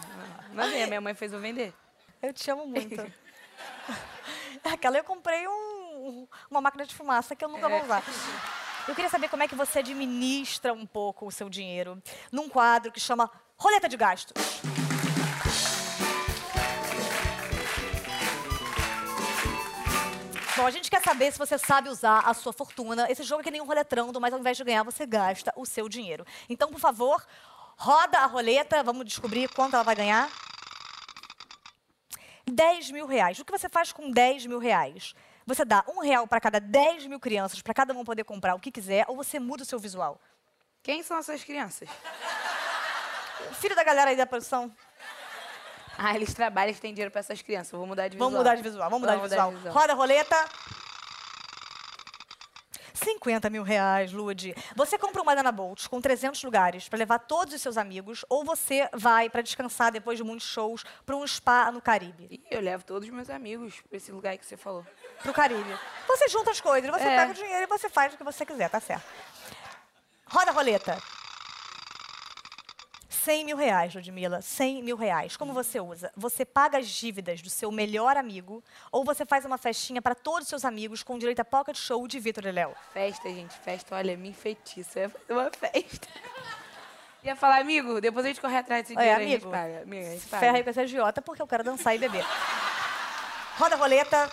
nada 0.53 0.69
a 0.69 0.71
ver, 0.71 0.87
minha 0.87 1.01
mãe 1.01 1.13
fez 1.13 1.33
eu 1.33 1.39
vender. 1.41 1.73
Eu 2.21 2.31
te 2.31 2.49
amo 2.49 2.65
muito. 2.65 2.95
Aquela 4.63 4.97
eu 4.97 5.03
comprei 5.03 5.45
um- 5.47 6.25
uma 6.49 6.61
máquina 6.61 6.85
de 6.85 6.95
fumaça 6.95 7.35
que 7.35 7.43
eu 7.43 7.49
nunca 7.49 7.67
vou 7.67 7.83
usar. 7.83 8.03
Eu 8.87 8.95
queria 8.95 9.09
saber 9.09 9.27
como 9.27 9.43
é 9.43 9.47
que 9.49 9.55
você 9.55 9.79
administra 9.79 10.71
um 10.71 10.85
pouco 10.85 11.27
o 11.27 11.31
seu 11.31 11.49
dinheiro 11.49 12.01
num 12.31 12.47
quadro 12.47 12.89
que 12.89 13.01
chama 13.01 13.29
Roleta 13.57 13.89
de 13.89 13.97
Gastos. 13.97 14.33
Bom, 20.55 20.65
a 20.65 20.71
gente 20.71 20.89
quer 20.89 21.03
saber 21.03 21.31
se 21.33 21.37
você 21.37 21.57
sabe 21.57 21.89
usar 21.89 22.21
a 22.21 22.33
sua 22.33 22.53
fortuna. 22.53 23.11
Esse 23.11 23.23
jogo 23.23 23.41
é 23.41 23.43
que 23.43 23.51
nem 23.51 23.61
um 23.61 23.65
roletrando, 23.65 24.21
mas 24.21 24.33
ao 24.33 24.39
invés 24.39 24.55
de 24.55 24.63
ganhar, 24.63 24.83
você 24.83 25.05
gasta 25.05 25.53
o 25.57 25.65
seu 25.65 25.89
dinheiro. 25.89 26.25
Então, 26.49 26.71
por 26.71 26.79
favor, 26.79 27.23
roda 27.75 28.19
a 28.19 28.25
roleta. 28.25 28.81
Vamos 28.83 29.05
descobrir 29.05 29.49
quanto 29.49 29.75
ela 29.75 29.83
vai 29.83 29.95
ganhar. 29.95 30.31
10 32.49 32.91
mil 32.91 33.05
reais. 33.05 33.37
O 33.37 33.45
que 33.45 33.51
você 33.51 33.67
faz 33.67 33.91
com 33.91 34.09
10 34.09 34.45
mil 34.45 34.59
reais? 34.59 35.13
Você 35.47 35.63
dá 35.63 35.81
um 35.87 36.01
real 36.01 36.27
para 36.27 36.41
cada 36.41 36.59
10 36.59 37.07
mil 37.07 37.21
crianças, 37.21 37.61
para 37.61 37.73
cada 37.73 37.93
uma 37.93 38.03
poder 38.03 38.25
comprar 38.25 38.53
o 38.53 38.59
que 38.59 38.69
quiser, 38.69 39.05
ou 39.07 39.15
você 39.15 39.39
muda 39.39 39.63
o 39.63 39.65
seu 39.65 39.79
visual? 39.79 40.19
Quem 40.83 41.01
são 41.01 41.17
essas 41.17 41.41
crianças? 41.41 41.87
Filho 43.53 43.73
da 43.73 43.83
galera 43.83 44.09
aí 44.09 44.17
da 44.17 44.25
produção, 44.25 44.69
Ah, 45.97 46.13
eles 46.15 46.33
trabalham, 46.33 46.67
eles 46.69 46.79
têm 46.81 46.93
dinheiro 46.93 47.09
pra 47.11 47.19
essas 47.21 47.41
crianças. 47.41 47.71
Vou 47.71 47.87
mudar 47.87 48.09
de 48.09 48.15
visual. 48.17 48.29
vamos 48.29 48.37
mudar 48.39 48.55
de 48.55 48.61
visual, 48.61 48.89
vamos 48.89 49.01
mudar, 49.01 49.15
Vamos 49.15 49.29
de, 49.31 49.55
visual. 49.55 49.73
Roda 49.73 49.93
a 49.93 49.95
roleta. 49.95 50.35
50 53.11 53.49
mil 53.49 53.63
reais, 53.63 54.11
Lude. 54.11 54.53
Você 54.75 54.97
compra 54.97 55.21
uma 55.21 55.33
Dana 55.33 55.51
Bolt 55.51 55.87
com 55.87 56.01
300 56.01 56.43
lugares 56.43 56.89
para 56.89 56.99
levar 56.99 57.19
todos 57.19 57.53
os 57.53 57.61
seus 57.61 57.77
amigos, 57.77 58.25
ou 58.29 58.43
você 58.43 58.89
vai 58.93 59.29
para 59.29 59.41
descansar 59.41 59.91
depois 59.93 60.17
de 60.17 60.23
muitos 60.25 60.45
shows 60.47 60.83
para 61.05 61.15
um 61.15 61.25
spa 61.25 61.71
no 61.71 61.81
Caribe? 61.81 62.27
Ih, 62.29 62.43
eu 62.51 62.59
levo 62.59 62.83
todos 62.83 63.07
os 63.07 63.13
meus 63.13 63.29
amigos 63.29 63.81
pra 63.87 63.95
esse 63.97 64.11
lugar 64.11 64.31
aí 64.31 64.37
que 64.37 64.45
você 64.45 64.57
falou. 64.57 64.85
Pro 65.23 65.33
Caribe. 65.33 65.77
Você 66.07 66.27
junta 66.27 66.51
as 66.51 66.59
coisas, 66.59 66.89
você 66.91 67.05
É. 67.05 67.15
pega 67.17 67.31
o 67.31 67.33
dinheiro 67.33 67.63
e 67.63 67.67
você 67.67 67.87
faz 67.89 68.13
o 68.13 68.17
que 68.17 68.23
você 68.25 68.45
quiser, 68.45 68.69
tá 68.69 68.79
certo. 68.81 69.05
Roda 70.29 70.51
a 70.51 70.53
roleta. 70.53 70.97
100 73.27 73.43
mil 73.43 73.57
reais, 73.57 73.93
Ludmilla. 73.93 74.41
100 74.41 74.81
mil 74.81 74.95
reais. 74.95 75.35
Como 75.35 75.51
você 75.51 75.81
usa? 75.81 76.09
Você 76.15 76.45
paga 76.45 76.77
as 76.77 76.87
dívidas 76.87 77.41
do 77.41 77.49
seu 77.49 77.69
melhor 77.69 78.15
amigo 78.15 78.63
ou 78.89 79.03
você 79.03 79.25
faz 79.25 79.43
uma 79.43 79.57
festinha 79.57 80.01
para 80.01 80.15
todos 80.15 80.43
os 80.43 80.47
seus 80.47 80.63
amigos 80.63 81.03
com 81.03 81.19
direito 81.19 81.41
a 81.41 81.43
pocket 81.43 81.75
show 81.75 82.07
de 82.07 82.21
Vitor 82.21 82.45
e 82.45 82.51
Léo? 82.53 82.73
Festa, 82.93 83.27
gente, 83.27 83.53
festa, 83.57 83.95
olha, 83.95 84.15
me 84.15 84.29
enfeitiça. 84.29 84.99
Eu 84.99 85.03
ia 85.03 85.09
fazer 85.09 85.33
uma 85.33 85.51
festa. 85.51 86.07
Ia 87.23 87.35
falar, 87.35 87.59
amigo, 87.59 87.99
depois 87.99 88.23
a 88.25 88.29
gente 88.29 88.39
corre 88.39 88.55
atrás 88.55 88.83
desse 88.83 88.95
dinheiro, 88.95 89.19
a 89.19 89.23
gente 89.23 89.33
amigo, 89.33 89.51
paga. 89.51 89.81
Amiga, 89.81 90.07
a 90.07 90.11
gente 90.11 90.27
paga. 90.27 90.39
Ferra 90.39 90.57
aí 90.57 90.63
com 90.63 90.69
essa 90.69 90.81
agiota 90.81 91.21
porque 91.21 91.41
eu 91.41 91.47
quero 91.47 91.63
dançar 91.65 91.93
e 91.93 91.97
beber. 91.97 92.23
Roda 93.57 93.75
a 93.75 93.77
roleta. 93.77 94.31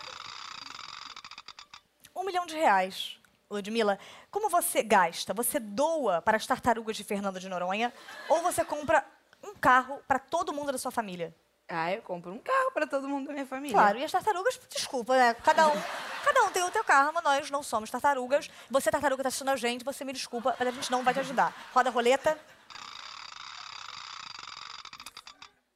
Um 2.15 2.23
milhão 2.23 2.47
de 2.47 2.55
reais. 2.55 3.19
Ludmilla, 3.51 3.99
como 4.31 4.49
você 4.49 4.83
gasta? 4.83 5.35
Você 5.35 5.59
doa 5.59 6.23
para 6.23 6.37
as 6.37 6.47
tartarugas 6.47 6.97
de 6.97 7.05
Fernando 7.05 7.39
de 7.39 7.49
Noronha 7.49 7.93
ou 8.29 8.43
você 8.43 8.65
compra 8.65 9.05
um 9.43 9.55
carro 9.55 10.01
para 10.09 10.19
todo 10.19 10.53
mundo 10.53 10.73
da 10.73 10.79
sua 10.79 10.91
família? 10.91 11.35
Ah, 11.69 11.93
eu 11.93 12.03
compro 12.03 12.31
um 12.33 12.39
carro 12.39 12.73
pra 12.73 12.87
todo 12.87 13.09
mundo 13.09 13.29
da 13.29 13.33
minha 13.33 13.47
família. 13.47 13.75
Claro, 13.75 13.99
e 13.99 14.05
as 14.05 14.13
tartarugas, 14.13 14.61
desculpa, 14.69 15.17
né? 15.17 15.33
Cada 15.35 15.67
um, 15.69 15.73
cada 16.23 16.43
um 16.45 16.51
tem 16.51 16.63
o 16.63 16.71
seu 16.71 16.85
carro, 16.85 17.13
mas 17.15 17.25
nós 17.25 17.51
não 17.51 17.63
somos 17.63 17.91
tartarugas. 17.91 18.51
Você, 18.71 18.91
tartaruga, 18.91 19.23
está 19.23 19.29
assistindo 19.29 19.51
a 19.51 19.57
gente, 19.57 19.85
você 19.85 20.05
me 20.05 20.13
desculpa, 20.13 20.55
mas 20.59 20.69
a 20.69 20.71
gente 20.71 20.91
não 20.91 21.03
vai 21.03 21.15
te 21.15 21.21
ajudar. 21.21 21.55
Roda 21.73 21.89
a 21.89 21.93
roleta. 21.93 22.39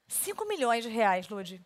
5 0.08 0.44
milhões 0.46 0.84
de 0.84 0.90
reais, 0.90 1.26
Lud. 1.28 1.64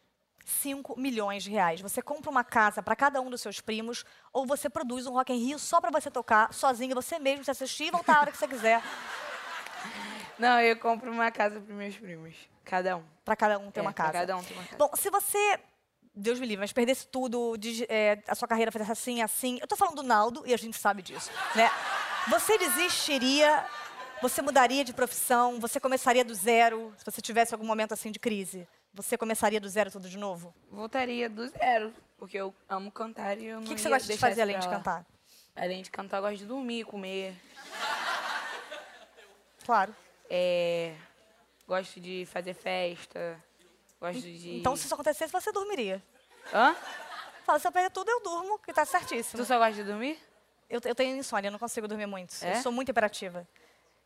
5 0.63 0.99
milhões 0.99 1.43
de 1.43 1.51
reais. 1.51 1.81
Você 1.81 2.01
compra 2.01 2.31
uma 2.31 2.45
casa 2.45 2.83
para 2.83 2.95
cada 2.95 3.21
um 3.21 3.29
dos 3.29 3.41
seus 3.41 3.61
primos 3.61 4.05
ou 4.33 4.47
você 4.47 4.71
produz 4.71 5.07
um 5.07 5.13
Rock 5.15 5.33
in 5.33 5.39
Rio 5.45 5.59
só 5.59 5.81
para 5.81 5.91
você 5.91 6.11
tocar 6.11 6.53
sozinho, 6.55 6.95
você 6.95 7.19
mesmo 7.19 7.45
se 7.45 7.51
assistir 7.51 7.85
e 7.85 7.91
voltar 7.91 8.17
a 8.17 8.21
hora 8.21 8.31
que 8.33 8.39
você 8.39 8.47
quiser. 8.49 8.81
Não, 10.39 10.61
eu 10.61 10.77
compro 10.79 11.11
uma 11.11 11.31
casa 11.31 11.61
pros 11.61 11.77
meus 11.77 11.97
primos. 11.97 12.35
Cada 12.65 12.97
um. 12.97 13.05
Para 13.25 13.37
cada 13.37 13.59
um 13.59 13.71
ter 13.71 13.81
É, 13.81 13.83
uma 13.83 13.93
pra 13.93 14.05
casa. 14.07 14.19
cada 14.21 14.37
um 14.37 14.43
ter 14.43 14.55
uma 14.55 14.63
casa. 14.65 14.77
Bom, 14.77 14.91
se 14.97 15.11
você, 15.11 15.61
Deus 16.15 16.39
me 16.41 16.47
livre, 16.47 16.61
mas 16.61 16.73
perdesse 16.73 17.07
tudo, 17.07 17.57
de- 17.57 17.85
é, 17.89 18.23
a 18.27 18.35
sua 18.35 18.49
carreira 18.49 18.73
fizesse 18.73 18.93
assim, 18.93 19.23
assim. 19.23 19.59
Eu 19.61 19.67
tô 19.67 19.77
falando 19.77 19.97
do 19.97 20.03
Naldo 20.03 20.43
e 20.47 20.55
a 20.55 20.57
gente 20.57 20.77
sabe 20.79 21.03
disso, 21.03 21.31
né? 21.55 21.71
Você 22.29 22.57
desistiria, 22.59 23.65
você 24.21 24.41
mudaria 24.43 24.85
de 24.85 24.93
profissão, 24.93 25.59
você 25.61 25.79
começaria 25.81 26.25
do 26.25 26.35
zero, 26.35 26.95
se 26.97 27.05
você 27.05 27.21
tivesse 27.21 27.53
algum 27.55 27.67
momento 27.67 27.93
assim 27.93 28.11
de 28.11 28.19
crise? 28.19 28.67
Você 28.95 29.17
começaria 29.17 29.59
do 29.61 29.69
zero 29.69 29.91
tudo 29.91 30.09
de 30.09 30.19
novo? 30.19 30.55
Voltaria 30.71 31.29
do 31.29 31.47
zero, 31.49 31.95
porque 32.19 32.37
eu 32.37 32.55
amo 32.69 32.91
cantar 32.93 33.39
e 33.39 33.47
eu 33.47 33.59
O 33.59 33.61
não 33.61 33.67
que, 33.67 33.75
que 33.75 33.81
você 33.81 33.89
gosta 33.89 34.13
de 34.13 34.19
fazer 34.19 34.43
além 34.43 34.59
de 34.59 34.69
cantar? 34.69 35.07
Além 35.57 35.83
de 35.83 35.91
cantar, 35.91 36.19
eu 36.19 36.23
gosto 36.23 36.37
de 36.39 36.47
dormir, 36.47 36.85
comer. 36.85 37.35
Claro. 39.65 39.95
É, 40.29 40.95
gosto 41.67 42.01
de 42.01 42.27
fazer 42.27 42.53
festa. 42.53 43.43
Gosto 44.01 44.21
de... 44.21 44.59
Então, 44.59 44.77
se 44.77 44.85
isso 44.85 44.95
acontecesse, 44.95 45.33
você 45.33 45.53
dormiria. 45.53 46.03
Hã? 46.53 46.75
Fala, 47.45 47.59
se 47.59 47.67
eu 47.67 47.73
perder 47.73 47.91
tudo, 47.91 48.11
eu 48.11 48.21
durmo, 48.21 48.59
que 48.59 48.73
tá 48.73 48.85
certíssimo. 48.85 49.43
Tu 49.43 49.47
só 49.47 49.59
gosta 49.59 49.75
de 49.75 49.85
dormir? 49.85 50.19
Eu, 50.69 50.81
eu 50.85 50.95
tenho 50.95 51.17
insônia, 51.17 51.49
eu 51.49 51.53
não 51.53 51.59
consigo 51.59 51.89
dormir 51.89 52.07
muito. 52.07 52.35
É? 52.43 52.57
Eu 52.57 52.63
sou 52.63 52.73
muito 52.73 52.91
imperativa. 52.91 53.47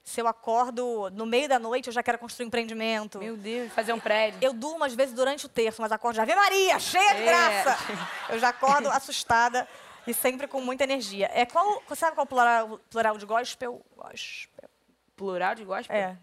Se 0.09 0.21
eu 0.21 0.29
acordo 0.29 1.11
no 1.11 1.27
meio 1.27 1.49
da 1.49 1.59
noite, 1.59 1.89
eu 1.89 1.93
já 1.93 2.01
quero 2.01 2.17
construir 2.17 2.45
um 2.45 2.47
empreendimento. 2.47 3.19
Meu 3.19 3.37
Deus, 3.37 3.73
fazer 3.73 3.93
um 3.93 3.99
prédio. 3.99 4.39
Eu 4.41 4.53
durmo, 4.53 4.85
às 4.85 4.95
vezes, 4.95 5.13
durante 5.13 5.47
o 5.47 5.49
terço, 5.49 5.83
mas 5.83 5.91
acordo 5.91 6.15
já. 6.15 6.23
Ave 6.23 6.33
Maria, 6.33 6.79
cheia 6.79 7.13
de 7.17 7.23
É. 7.23 7.25
graça! 7.25 7.77
Eu 8.31 8.39
já 8.39 8.51
acordo 8.51 8.89
assustada 8.89 9.67
e 10.07 10.15
sempre 10.15 10.47
com 10.47 10.61
muita 10.61 10.85
energia. 10.85 11.29
É 11.35 11.45
qual, 11.45 11.83
sabe 11.97 12.15
qual 12.15 12.23
é 12.23 12.25
o 12.25 12.27
plural, 12.29 12.81
plural 12.89 13.19
de 13.19 13.27
gospel? 13.27 13.85
Gospel. 13.97 14.71
Plural 15.17 15.57
de 15.57 15.65
gospel? 15.65 15.97
É, 15.97 16.17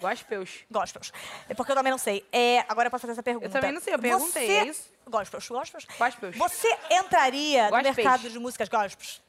Gospels. 0.00 0.64
gospels. 0.70 1.12
É 1.46 1.52
porque 1.52 1.72
eu 1.72 1.76
também 1.76 1.90
não 1.90 1.98
sei. 1.98 2.26
É, 2.32 2.60
agora 2.66 2.86
eu 2.86 2.90
posso 2.90 3.02
fazer 3.02 3.12
essa 3.12 3.22
pergunta. 3.22 3.50
também 3.50 3.70
não 3.72 3.82
sei, 3.82 3.92
eu 3.92 3.98
perguntei, 3.98 4.46
Você- 4.46 4.52
é 4.52 4.64
isso? 4.66 4.90
Gospels, 5.06 5.46
gospels. 5.46 5.84
Gospels. 5.98 6.36
Você 6.38 6.68
entraria 6.90 7.64
no 7.64 7.70
Gospels. 7.72 7.96
mercado 7.96 8.30
de 8.30 8.38
músicas 8.38 8.68
gospels? 8.70 9.20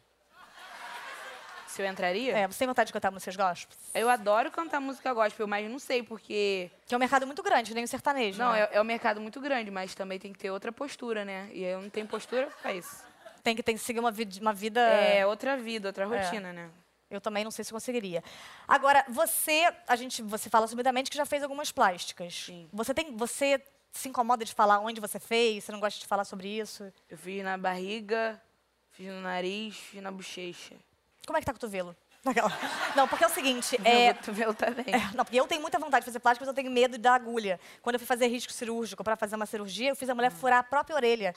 Se 1.77 1.81
eu 1.83 1.85
entraria? 1.85 2.35
É, 2.35 2.47
você 2.47 2.59
tem 2.59 2.67
vontade 2.67 2.87
de 2.87 2.93
cantar 2.93 3.11
músicas 3.11 3.35
gospel? 3.35 3.77
Eu 3.93 4.09
adoro 4.09 4.49
cantar 4.51 4.79
música 4.81 5.13
gospel, 5.13 5.47
mas 5.47 5.69
não 5.69 5.77
sei 5.79 6.01
porque. 6.01 6.71
Que 6.87 6.93
é 6.95 6.97
um 6.97 6.99
mercado 6.99 7.25
muito 7.27 7.43
grande, 7.43 7.73
nem 7.73 7.83
o 7.83 7.87
sertanejo. 7.87 8.39
Não, 8.39 8.51
né? 8.51 8.61
é, 8.63 8.69
é 8.77 8.81
um 8.81 8.85
mercado 8.85 9.21
muito 9.21 9.39
grande, 9.39 9.69
mas 9.69 9.93
também 9.93 10.17
tem 10.19 10.33
que 10.33 10.39
ter 10.39 10.49
outra 10.49 10.71
postura, 10.71 11.23
né? 11.23 11.49
E 11.53 11.63
eu 11.63 11.81
não 11.81 11.89
tenho 11.89 12.07
postura 12.07 12.47
pra 12.61 12.73
isso. 12.73 13.03
Tem 13.43 13.55
que, 13.55 13.61
tem 13.63 13.75
que 13.75 13.81
seguir 13.81 13.99
uma, 13.99 14.11
vid- 14.11 14.41
uma 14.41 14.53
vida. 14.53 14.81
É 14.81 15.25
outra 15.25 15.55
vida, 15.55 15.87
outra 15.89 16.05
rotina, 16.05 16.51
né? 16.51 16.69
Eu 17.09 17.21
também 17.21 17.43
não 17.43 17.51
sei 17.51 17.63
se 17.63 17.71
conseguiria. 17.71 18.21
Agora, 18.67 19.05
você, 19.07 19.71
a 19.87 19.95
gente, 19.95 20.21
você 20.21 20.49
fala 20.49 20.67
subidamente 20.67 21.09
que 21.09 21.15
já 21.15 21.25
fez 21.25 21.41
algumas 21.43 21.71
plásticas. 21.71 22.33
Sim. 22.47 22.67
Você 22.73 22.93
tem, 22.93 23.15
você 23.15 23.61
se 23.93 24.09
incomoda 24.09 24.43
de 24.43 24.53
falar 24.53 24.79
onde 24.79 24.99
você 24.99 25.17
fez? 25.19 25.63
Você 25.63 25.71
não 25.71 25.79
gosta 25.79 25.99
de 25.99 26.05
falar 26.07 26.25
sobre 26.25 26.49
isso? 26.49 26.91
Eu 27.09 27.17
fiz 27.17 27.41
na 27.43 27.57
barriga, 27.57 28.41
fiz 28.91 29.07
no 29.07 29.21
nariz, 29.21 29.77
fiz 29.77 30.01
na 30.01 30.11
bochecha. 30.11 30.75
Como 31.27 31.37
é 31.37 31.41
que 31.41 31.45
tá 31.45 31.51
o 31.51 31.55
cotovelo? 31.55 31.95
Não, 32.95 33.07
porque 33.07 33.23
é 33.23 33.27
o 33.27 33.29
seguinte, 33.29 33.79
Meu 33.79 33.91
é, 33.91 34.13
cotovelo 34.13 34.53
também. 34.53 34.85
É, 34.87 34.97
não, 35.15 35.23
porque 35.23 35.39
eu 35.39 35.45
tenho 35.47 35.61
muita 35.61 35.77
vontade 35.79 36.01
de 36.03 36.05
fazer 36.07 36.19
plástica, 36.19 36.43
mas 36.43 36.49
eu 36.49 36.53
tenho 36.53 36.69
medo 36.71 36.97
da 36.97 37.13
agulha. 37.13 37.57
Quando 37.81 37.93
eu 37.95 37.99
fui 37.99 38.07
fazer 38.07 38.27
risco 38.27 38.51
cirúrgico 38.51 39.01
para 39.03 39.15
fazer 39.15 39.35
uma 39.35 39.45
cirurgia, 39.45 39.89
eu 39.91 39.95
fiz 39.95 40.09
a 40.09 40.15
mulher 40.15 40.31
furar 40.31 40.59
a 40.59 40.63
própria 40.63 40.95
orelha. 40.95 41.33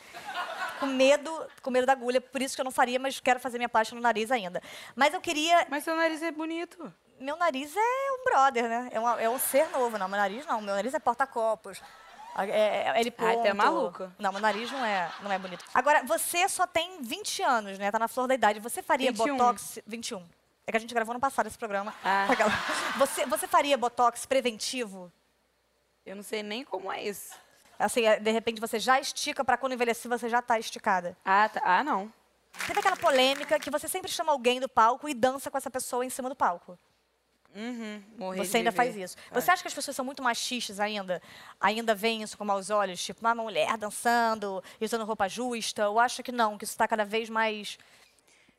Com 0.81 0.87
medo, 0.87 1.47
com 1.63 1.71
medo 1.71 1.87
da 1.87 1.93
agulha, 1.93 2.21
por 2.21 2.41
isso 2.43 2.57
que 2.57 2.61
eu 2.61 2.65
não 2.65 2.73
faria, 2.73 2.99
mas 2.99 3.21
quero 3.21 3.39
fazer 3.39 3.59
minha 3.59 3.69
plástica 3.69 3.95
no 3.95 4.03
nariz 4.03 4.31
ainda. 4.33 4.61
Mas 4.97 5.13
eu 5.15 5.21
queria. 5.21 5.67
Mas 5.69 5.85
seu 5.85 5.95
nariz 5.95 6.23
é 6.23 6.33
bonito. 6.33 6.93
Meu 7.21 7.37
nariz 7.37 7.73
é 7.77 8.13
um 8.13 8.25
brother, 8.25 8.69
né? 8.69 8.89
É, 8.91 8.99
uma- 8.99 9.21
é 9.21 9.29
um 9.29 9.39
ser 9.39 9.69
novo. 9.71 9.97
Não, 9.99 10.09
meu 10.09 10.19
nariz 10.19 10.45
não. 10.47 10.61
Meu 10.61 10.75
nariz 10.75 10.95
é 10.95 10.99
porta-copos. 10.99 11.81
É, 12.37 12.51
é, 12.51 13.01
ele 13.01 13.11
Ah, 13.11 13.23
tu 13.23 13.25
é 13.25 13.35
ponto. 13.37 13.57
maluca. 13.57 14.13
Não, 14.19 14.33
meu 14.33 14.41
nariz 14.41 14.71
não 14.71 14.85
é, 14.85 15.11
não 15.23 15.31
é 15.33 15.39
bonito. 15.39 15.65
Agora, 15.75 16.03
você 16.05 16.49
só 16.49 16.67
tem 16.67 17.03
20 17.03 17.43
anos, 17.43 17.79
né? 17.79 17.91
Tá 17.91 17.99
na 17.99 18.09
flor 18.09 18.27
da 18.27 18.35
idade. 18.35 18.61
Você 18.61 18.83
faria 18.83 19.11
21. 19.13 19.37
botox. 19.37 19.79
21. 19.87 20.25
É 20.67 20.71
que 20.71 20.77
a 20.77 20.81
gente 20.81 20.95
gravou 20.95 21.13
no 21.15 21.21
passado 21.21 21.47
esse 21.47 21.59
programa. 21.59 21.93
Ah. 22.05 22.27
Aquela- 22.31 22.51
Você, 22.99 23.27
você 23.27 23.47
faria 23.49 23.77
botox 23.77 24.25
preventivo? 24.27 25.13
Eu 26.07 26.17
não 26.17 26.23
sei 26.23 26.43
nem 26.43 26.65
como 26.65 26.91
é 26.93 27.03
isso. 27.03 27.35
Assim, 27.79 28.05
é, 28.05 28.19
de 28.21 28.31
repente 28.31 28.61
você 28.61 28.79
já 28.79 29.01
estica 29.01 29.45
pra 29.45 29.57
quando 29.57 29.73
envelhecer 29.73 30.09
você 30.11 30.29
já 30.29 30.41
tá 30.43 30.59
esticada. 30.59 31.17
Ah, 31.25 31.49
tá. 31.49 31.61
ah 31.65 31.83
não. 31.85 32.13
Teve 32.67 32.81
aquela 32.81 32.97
polêmica 32.97 33.59
que 33.59 33.71
você 33.71 33.89
sempre 33.89 34.11
chama 34.11 34.33
alguém 34.33 34.61
do 34.61 34.69
palco 34.69 35.09
e 35.09 35.15
dança 35.15 35.51
com 35.51 35.57
essa 35.57 35.71
pessoa 35.71 36.05
em 36.05 36.11
cima 36.11 36.29
do 36.29 36.37
palco. 36.37 36.79
Uhum. 37.55 38.03
Morrer 38.17 38.39
Você 38.39 38.59
ainda 38.59 38.71
viver. 38.71 38.85
faz 38.85 38.97
isso. 38.97 39.17
Você 39.33 39.51
acha 39.51 39.63
que 39.63 39.69
as 39.69 39.75
pessoas 39.75 39.97
são 39.97 40.05
muito 40.05 40.23
machistas 40.23 40.79
ainda? 40.79 41.21
Ainda 41.61 41.95
veem 41.95 42.23
isso 42.23 42.39
com 42.39 42.45
maus 42.45 42.71
olhos? 42.71 43.03
Tipo, 43.03 43.21
uma 43.21 43.35
mulher 43.35 43.77
dançando 43.77 44.63
e 44.81 44.85
usando 44.85 45.05
roupa 45.05 45.29
justa? 45.29 45.89
Ou 45.89 45.99
acha 45.99 46.23
que 46.23 46.31
não, 46.33 46.57
que 46.57 46.65
isso 46.65 46.77
tá 46.77 46.87
cada 46.87 47.05
vez 47.05 47.29
mais... 47.29 47.79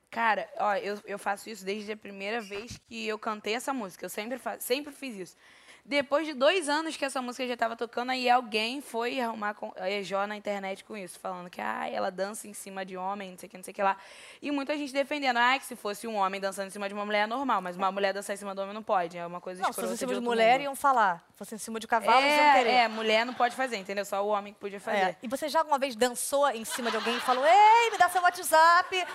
Cara, 0.10 0.50
ó, 0.60 0.76
eu, 0.76 1.00
eu 1.06 1.18
faço 1.18 1.50
isso 1.50 1.64
desde 1.64 1.94
a 1.94 1.96
primeira 1.96 2.42
vez 2.42 2.78
que 2.90 3.08
eu 3.08 3.18
cantei 3.18 3.54
essa 3.54 3.74
música. 3.74 4.06
Eu 4.06 4.10
sempre, 4.10 4.38
fa 4.38 4.60
sempre 4.60 4.94
fiz 4.94 5.16
isso. 5.16 5.38
Depois 5.84 6.28
de 6.28 6.34
dois 6.34 6.70
anos 6.70 6.96
que 6.96 7.04
essa 7.04 7.22
música 7.22 7.46
já 7.48 7.56
estava 7.56 7.76
tocando, 7.76 8.12
aí 8.12 8.30
alguém 8.30 8.82
foi 8.82 9.20
arrumar 9.20 9.56
com, 9.56 9.74
a 9.76 9.90
Ejó 9.90 10.28
na 10.28 10.36
internet 10.36 10.84
com 10.84 10.96
isso, 10.96 11.20
falando 11.20 11.50
que 11.50 11.60
ah, 11.60 11.90
ela 11.90 12.12
dança 12.12 12.48
em 12.48 12.54
cima 12.54 12.86
de 12.86 12.96
homem, 12.96 13.32
não 13.32 13.38
sei 13.38 13.48
o 13.48 13.50
que, 13.50 13.58
não 13.58 13.64
sei 13.64 13.72
o 13.72 13.76
que 13.76 13.84
lá. 13.84 13.98
E 14.42 14.52
muita 14.52 14.78
gente 14.78 14.94
defendendo, 14.94 15.38
ah, 15.38 15.58
que 15.58 15.66
se 15.66 15.76
fosse 15.76 16.08
um 16.08 16.16
homem 16.16 16.40
dançando 16.40 16.68
em 16.68 16.70
cima 16.70 16.88
de 16.88 16.94
uma 16.94 17.06
mulher 17.06 17.24
é 17.24 17.28
normal, 17.28 17.62
mas 17.62 17.76
uma 17.76 17.92
mulher 17.92 18.14
dançar 18.14 18.36
em 18.36 18.38
cima 18.38 18.54
do 18.54 18.62
homem 18.62 18.74
não 18.74 18.84
pode, 18.84 19.18
é 19.18 19.26
uma 19.26 19.42
coisa 19.42 19.62
Não, 19.62 19.74
se 19.74 19.82
fosse 19.82 19.94
em 19.94 19.98
cima 19.98 20.12
de 20.12 20.18
outro 20.20 20.30
mulher, 20.30 20.54
mundo. 20.54 20.64
iam 20.64 20.76
falar. 20.76 21.26
Se 21.32 21.38
fosse 21.38 21.56
em 21.56 21.58
cima 21.58 21.80
de 21.80 21.88
cavalo, 21.88 22.22
eles 22.22 22.40
iam 22.40 22.54
querer. 22.54 22.70
É, 22.70 22.84
é, 22.84 22.88
mulher 22.88 23.26
não 23.26 23.34
pode 23.34 23.56
fazer, 23.56 23.78
entendeu? 23.78 24.06
Só 24.06 24.24
o 24.24 24.30
homem 24.30 24.54
que 24.54 24.60
podia 24.60 24.80
fazer. 24.80 24.98
É. 24.98 25.16
E 25.24 25.28
você 25.28 25.50
já 25.50 25.60
alguma 25.60 25.80
vez 25.80 25.96
dançou 25.96 26.48
em 26.50 26.64
cima 26.64 26.90
de 26.92 26.98
alguém 26.98 27.18
e 27.18 27.20
falou, 27.20 27.44
ei, 27.46 27.92
me 27.92 27.98
dá 27.98 28.08
seu 28.08 28.22
WhatsApp? 28.22 29.06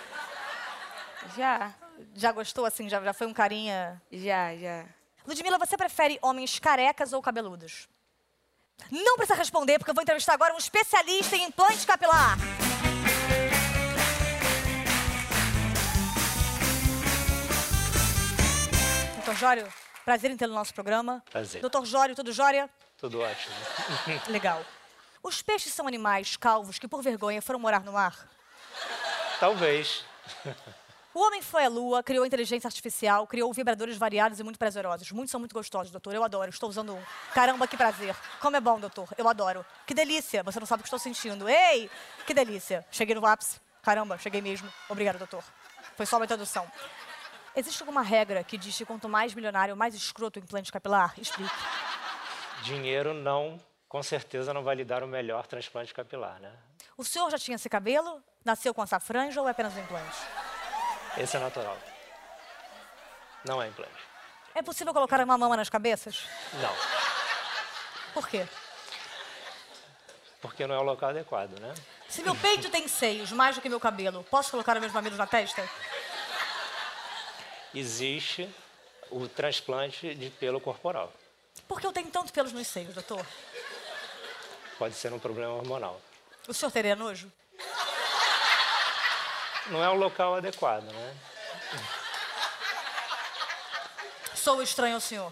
Já, 1.35 1.73
Já 2.13 2.31
gostou, 2.31 2.65
assim? 2.65 2.87
Já, 2.89 3.01
já 3.01 3.13
foi 3.13 3.27
um 3.27 3.33
carinha... 3.33 4.01
já, 4.11 4.55
já. 4.55 4.85
Ludmila, 5.27 5.57
você 5.57 5.75
prefere 5.75 6.17
homens 6.21 6.57
carecas 6.57 7.11
ou 7.11 7.21
cabeludos? 7.21 7.89
Não 8.89 9.17
precisa 9.17 9.37
responder, 9.37 9.77
porque 9.77 9.91
eu 9.91 9.95
vou 9.95 10.01
entrevistar 10.01 10.33
agora 10.33 10.53
um 10.53 10.57
especialista 10.57 11.35
em 11.35 11.43
implante 11.43 11.85
capilar. 11.85 12.37
Doutor 19.15 19.35
Jório, 19.35 19.73
prazer 20.05 20.31
em 20.31 20.37
tê-lo 20.37 20.53
no 20.53 20.59
nosso 20.59 20.73
programa. 20.73 21.21
Prazer. 21.29 21.59
Doutor 21.59 21.85
Jório, 21.85 22.15
tudo 22.15 22.31
jória? 22.31 22.69
Tudo 22.97 23.19
ótimo. 23.19 23.53
Legal. 24.31 24.65
Os 25.21 25.41
peixes 25.41 25.73
são 25.73 25.85
animais 25.85 26.37
calvos 26.37 26.79
que, 26.79 26.87
por 26.87 27.01
vergonha, 27.03 27.41
foram 27.41 27.59
morar 27.59 27.83
no 27.83 27.91
mar? 27.91 28.29
Talvez. 29.41 30.05
O 31.17 31.19
homem 31.19 31.41
foi 31.41 31.65
à 31.65 31.67
lua, 31.67 32.03
criou 32.03 32.23
inteligência 32.23 32.67
artificial, 32.67 33.25
criou 33.25 33.51
vibradores 33.51 33.97
variados 33.97 34.39
e 34.39 34.43
muito 34.43 34.59
prazerosos. 34.59 35.11
Muitos 35.11 35.31
são 35.31 35.39
muito 35.39 35.51
gostosos, 35.51 35.91
doutor. 35.91 36.13
Eu 36.13 36.23
adoro. 36.23 36.51
Estou 36.51 36.69
usando 36.69 36.93
um. 36.93 37.01
Caramba, 37.33 37.67
que 37.67 37.75
prazer. 37.75 38.15
Como 38.39 38.55
é 38.55 38.61
bom, 38.61 38.79
doutor. 38.79 39.09
Eu 39.17 39.27
adoro. 39.27 39.65
Que 39.87 39.95
delícia. 39.95 40.43
Você 40.43 40.59
não 40.59 40.67
sabe 40.67 40.81
o 40.81 40.83
que 40.83 40.87
estou 40.87 40.99
sentindo. 40.99 41.49
Ei, 41.49 41.89
que 42.27 42.35
delícia. 42.35 42.85
Cheguei 42.91 43.15
no 43.15 43.25
ápice. 43.25 43.59
Caramba, 43.81 44.19
cheguei 44.19 44.43
mesmo. 44.43 44.71
Obrigada, 44.87 45.17
doutor. 45.17 45.43
Foi 45.95 46.05
só 46.05 46.17
uma 46.17 46.25
introdução. 46.25 46.71
Existe 47.55 47.81
alguma 47.81 48.03
regra 48.03 48.43
que 48.43 48.55
diz 48.55 48.77
que 48.77 48.85
quanto 48.85 49.09
mais 49.09 49.33
milionário, 49.33 49.75
mais 49.75 49.95
escroto 49.95 50.39
o 50.39 50.43
implante 50.43 50.71
capilar? 50.71 51.15
Explique. 51.17 51.51
Dinheiro 52.61 53.15
não, 53.15 53.59
com 53.89 54.03
certeza, 54.03 54.53
não 54.53 54.63
vai 54.63 54.75
lhe 54.75 54.85
dar 54.85 55.01
o 55.01 55.07
melhor 55.07 55.47
transplante 55.47 55.95
capilar, 55.95 56.39
né? 56.39 56.53
O 56.95 57.03
senhor 57.03 57.31
já 57.31 57.39
tinha 57.39 57.55
esse 57.55 57.67
cabelo? 57.67 58.21
Nasceu 58.45 58.71
com 58.71 58.83
essa 58.83 58.99
franja 58.99 59.41
ou 59.41 59.47
é 59.47 59.51
apenas 59.51 59.75
um 59.75 59.79
implante? 59.79 60.46
Esse 61.19 61.37
é 61.37 61.39
natural. 61.39 61.77
Não 63.45 63.61
é 63.61 63.67
implante. 63.67 63.91
É 64.53 64.61
possível 64.61 64.93
colocar 64.93 65.19
uma 65.21 65.37
mama 65.37 65.57
nas 65.57 65.69
cabeças? 65.69 66.25
Não. 66.53 66.75
Por 68.13 68.27
quê? 68.27 68.47
Porque 70.41 70.65
não 70.67 70.75
é 70.75 70.79
o 70.79 70.83
local 70.83 71.09
adequado, 71.09 71.59
né? 71.59 71.73
Se 72.07 72.23
meu 72.23 72.35
peito 72.35 72.69
tem 72.69 72.87
seios 72.87 73.31
mais 73.31 73.55
do 73.55 73.61
que 73.61 73.69
meu 73.69 73.79
cabelo, 73.79 74.23
posso 74.25 74.51
colocar 74.51 74.79
meus 74.79 74.93
mamilos 74.93 75.17
na 75.17 75.27
testa? 75.27 75.67
Existe 77.73 78.49
o 79.09 79.27
transplante 79.27 80.13
de 80.15 80.29
pelo 80.29 80.59
corporal. 80.59 81.11
Por 81.67 81.79
que 81.79 81.87
eu 81.87 81.91
tenho 81.91 82.09
tanto 82.09 82.31
pelos 82.31 82.53
nos 82.53 82.67
seios, 82.67 82.93
doutor? 82.93 83.25
Pode 84.77 84.95
ser 84.95 85.11
um 85.11 85.19
problema 85.19 85.53
hormonal. 85.53 85.99
O 86.47 86.53
senhor 86.53 86.71
teria 86.71 86.95
nojo? 86.95 87.31
Não 89.69 89.83
é 89.83 89.89
o 89.89 89.95
local 89.95 90.35
adequado, 90.35 90.83
né? 90.83 91.13
Sou 94.33 94.61
estranho 94.61 94.95
ao 94.95 95.01
senhor. 95.01 95.31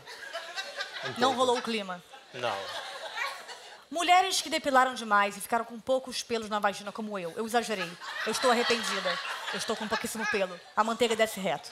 Um 1.06 1.20
Não 1.20 1.34
rolou 1.36 1.58
o 1.58 1.62
clima. 1.62 2.04
Não. 2.34 2.58
Mulheres 3.90 4.42
que 4.42 4.50
depilaram 4.50 4.94
demais 4.94 5.38
e 5.38 5.42
ficaram 5.42 5.64
com 5.64 5.80
poucos 5.80 6.22
pelos 6.22 6.50
na 6.50 6.60
vagina, 6.60 6.92
como 6.92 7.18
eu. 7.18 7.32
Eu 7.38 7.46
exagerei. 7.46 7.90
Eu 8.26 8.32
estou 8.32 8.52
arrependida. 8.52 9.18
Eu 9.54 9.58
estou 9.58 9.76
com 9.76 9.88
pouquíssimo 9.88 10.26
pelo. 10.28 10.60
A 10.76 10.84
manteiga 10.84 11.16
desce 11.16 11.40
reto. 11.40 11.70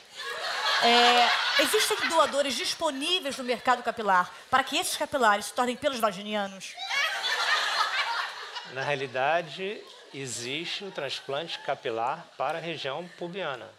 É, 0.84 1.62
existem 1.64 1.98
doadores 2.08 2.56
disponíveis 2.56 3.38
no 3.38 3.44
mercado 3.44 3.82
capilar 3.82 4.32
para 4.50 4.64
que 4.64 4.78
esses 4.78 4.96
capilares 4.96 5.46
se 5.46 5.54
tornem 5.54 5.76
pelos 5.76 6.00
vaginianos? 6.00 6.76
Na 8.74 8.82
realidade, 8.82 9.82
existe 10.14 10.84
o 10.84 10.92
transplante 10.92 11.60
capilar 11.60 12.26
para 12.38 12.58
a 12.58 12.62
região 12.62 13.08
pubiana. 13.18 13.70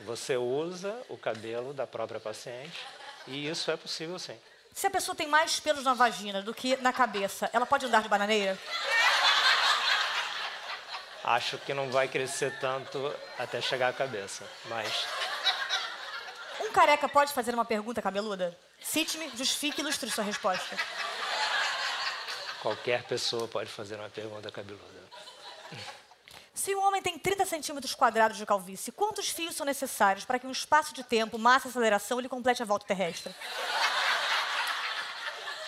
Você 0.00 0.36
usa 0.36 0.94
o 1.08 1.16
cabelo 1.16 1.72
da 1.72 1.86
própria 1.86 2.20
paciente 2.20 2.78
e 3.26 3.48
isso 3.48 3.70
é 3.70 3.76
possível 3.76 4.18
sim. 4.18 4.38
Se 4.72 4.86
a 4.86 4.90
pessoa 4.90 5.14
tem 5.14 5.26
mais 5.26 5.58
pelos 5.58 5.82
na 5.84 5.94
vagina 5.94 6.40
do 6.40 6.54
que 6.54 6.76
na 6.76 6.92
cabeça, 6.92 7.50
ela 7.52 7.66
pode 7.66 7.86
andar 7.86 8.02
de 8.02 8.08
bananeira? 8.08 8.56
Acho 11.24 11.58
que 11.58 11.74
não 11.74 11.90
vai 11.90 12.06
crescer 12.06 12.56
tanto 12.60 13.12
até 13.38 13.60
chegar 13.60 13.88
à 13.88 13.92
cabeça, 13.92 14.44
mas 14.66 15.06
Um 16.60 16.70
careca 16.70 17.08
pode 17.08 17.32
fazer 17.32 17.54
uma 17.54 17.64
pergunta 17.64 18.00
cabeluda? 18.00 18.56
Cite-me, 18.80 19.30
justifique 19.36 19.80
e 19.80 19.82
ilustre 19.82 20.10
sua 20.10 20.24
resposta. 20.24 20.76
qualquer 22.62 23.02
pessoa 23.02 23.48
pode 23.48 23.70
fazer 23.70 23.96
uma 23.96 24.08
pergunta 24.10 24.50
cabeluda. 24.50 25.07
Se 26.54 26.74
um 26.74 26.82
homem 26.82 27.00
tem 27.00 27.18
30 27.18 27.46
centímetros 27.46 27.94
quadrados 27.94 28.36
de 28.36 28.44
calvície, 28.44 28.90
quantos 28.90 29.28
fios 29.28 29.54
são 29.54 29.64
necessários 29.64 30.24
para 30.24 30.38
que 30.38 30.46
em 30.46 30.48
um 30.48 30.52
espaço 30.52 30.92
de 30.92 31.04
tempo, 31.04 31.38
massa 31.38 31.68
e 31.68 31.70
aceleração, 31.70 32.18
ele 32.18 32.28
complete 32.28 32.62
a 32.62 32.66
volta 32.66 32.84
terrestre? 32.84 33.32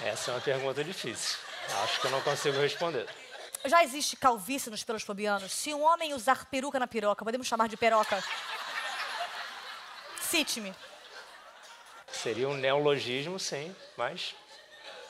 Essa 0.01 0.31
é 0.31 0.35
uma 0.35 0.41
pergunta 0.41 0.83
difícil. 0.83 1.39
Acho 1.85 2.01
que 2.01 2.07
eu 2.07 2.11
não 2.11 2.21
consigo 2.23 2.59
responder. 2.59 3.07
Já 3.65 3.85
existe 3.85 4.17
calvície 4.17 4.71
nos 4.71 4.83
pelos 4.83 5.03
fobianos? 5.03 5.53
Se 5.53 5.73
um 5.75 5.83
homem 5.83 6.15
usar 6.15 6.47
peruca 6.47 6.79
na 6.79 6.87
piroca, 6.87 7.25
podemos 7.25 7.47
chamar 7.47 7.69
de 7.69 7.77
peroca? 7.77 8.23
Cite-me. 10.21 10.75
Seria 12.11 12.49
um 12.49 12.55
neologismo, 12.55 13.39
sim, 13.39 13.75
mas 13.97 14.35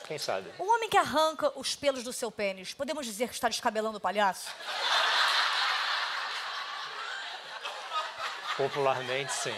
quem 0.07 0.17
sabe? 0.17 0.51
Um 0.59 0.69
homem 0.69 0.89
que 0.89 0.97
arranca 0.97 1.51
os 1.57 1.75
pelos 1.75 2.03
do 2.03 2.11
seu 2.13 2.31
pênis, 2.31 2.73
podemos 2.73 3.05
dizer 3.05 3.27
que 3.27 3.33
está 3.33 3.47
descabelando 3.47 3.97
o 3.97 4.01
palhaço? 4.01 4.49
Popularmente, 8.57 9.31
sim. 9.31 9.55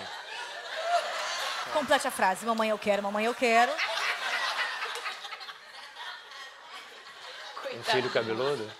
Complete 1.73 2.07
a 2.07 2.11
frase. 2.11 2.45
Mamãe, 2.45 2.69
eu 2.69 2.77
quero, 2.77 3.01
mamãe, 3.01 3.25
eu 3.25 3.33
quero. 3.33 3.71
Um 7.73 7.83
filho 7.83 8.09
cabeludo? 8.11 8.71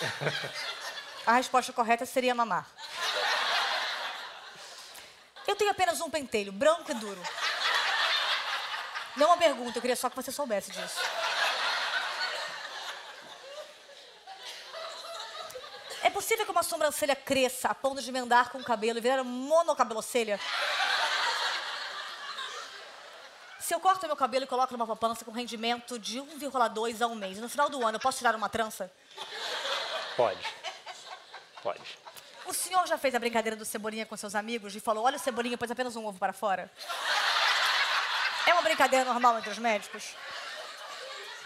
A 1.26 1.34
resposta 1.34 1.72
correta 1.72 2.04
seria 2.04 2.34
mamar. 2.34 2.66
Eu 5.46 5.56
tenho 5.56 5.70
apenas 5.70 6.00
um 6.00 6.10
pentelho, 6.10 6.52
branco 6.52 6.90
e 6.90 6.94
duro. 6.94 7.22
Não 9.16 9.26
é 9.26 9.30
uma 9.30 9.36
pergunta, 9.36 9.78
eu 9.78 9.80
queria 9.80 9.96
só 9.96 10.10
que 10.10 10.16
você 10.16 10.32
soubesse 10.32 10.70
disso. 10.72 11.00
É 16.02 16.10
possível 16.10 16.44
que 16.44 16.50
uma 16.50 16.62
sobrancelha 16.62 17.16
cresça 17.16 17.68
a 17.68 17.74
ponto 17.74 18.02
de 18.02 18.08
emendar 18.08 18.50
com 18.50 18.58
o 18.58 18.64
cabelo 18.64 18.98
e 18.98 19.00
virar 19.00 19.22
monocabelocelha? 19.24 20.38
Se 23.58 23.72
eu 23.74 23.80
corto 23.80 24.06
meu 24.06 24.14
cabelo 24.14 24.44
e 24.44 24.46
coloco 24.46 24.72
numa 24.74 24.86
poupança 24.86 25.24
com 25.24 25.30
rendimento 25.30 25.98
de 25.98 26.18
1,2 26.18 27.00
a 27.00 27.06
um 27.06 27.14
mês, 27.14 27.38
no 27.38 27.48
final 27.48 27.70
do 27.70 27.82
ano 27.82 27.96
eu 27.96 28.00
posso 28.00 28.18
tirar 28.18 28.34
uma 28.34 28.48
trança? 28.48 28.92
Pode. 30.16 30.46
Pode. 31.62 31.98
O 32.44 32.52
senhor 32.52 32.86
já 32.86 32.98
fez 32.98 33.14
a 33.14 33.18
brincadeira 33.18 33.56
do 33.56 33.64
Cebolinha 33.64 34.04
com 34.04 34.16
seus 34.18 34.34
amigos 34.34 34.76
e 34.76 34.80
falou: 34.80 35.04
olha 35.04 35.16
o 35.16 35.18
Cebolinha, 35.18 35.56
pôs 35.56 35.70
apenas 35.70 35.96
um 35.96 36.04
ovo 36.04 36.18
para 36.18 36.34
fora? 36.34 36.70
Brincadeira 38.64 39.04
normal 39.04 39.38
entre 39.38 39.50
os 39.50 39.58
médicos? 39.58 40.16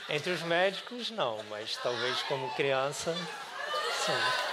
Entre 0.09 0.31
os 0.33 0.40
médicos, 0.42 1.11
não, 1.11 1.42
mas 1.50 1.76
talvez 1.83 2.22
como 2.22 2.48
criança, 2.54 3.14
sim. 4.07 4.48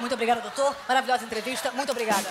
Muito 0.00 0.14
obrigada, 0.14 0.40
doutor. 0.40 0.76
Maravilhosa 0.88 1.24
entrevista. 1.24 1.70
Muito 1.70 1.92
obrigada. 1.92 2.28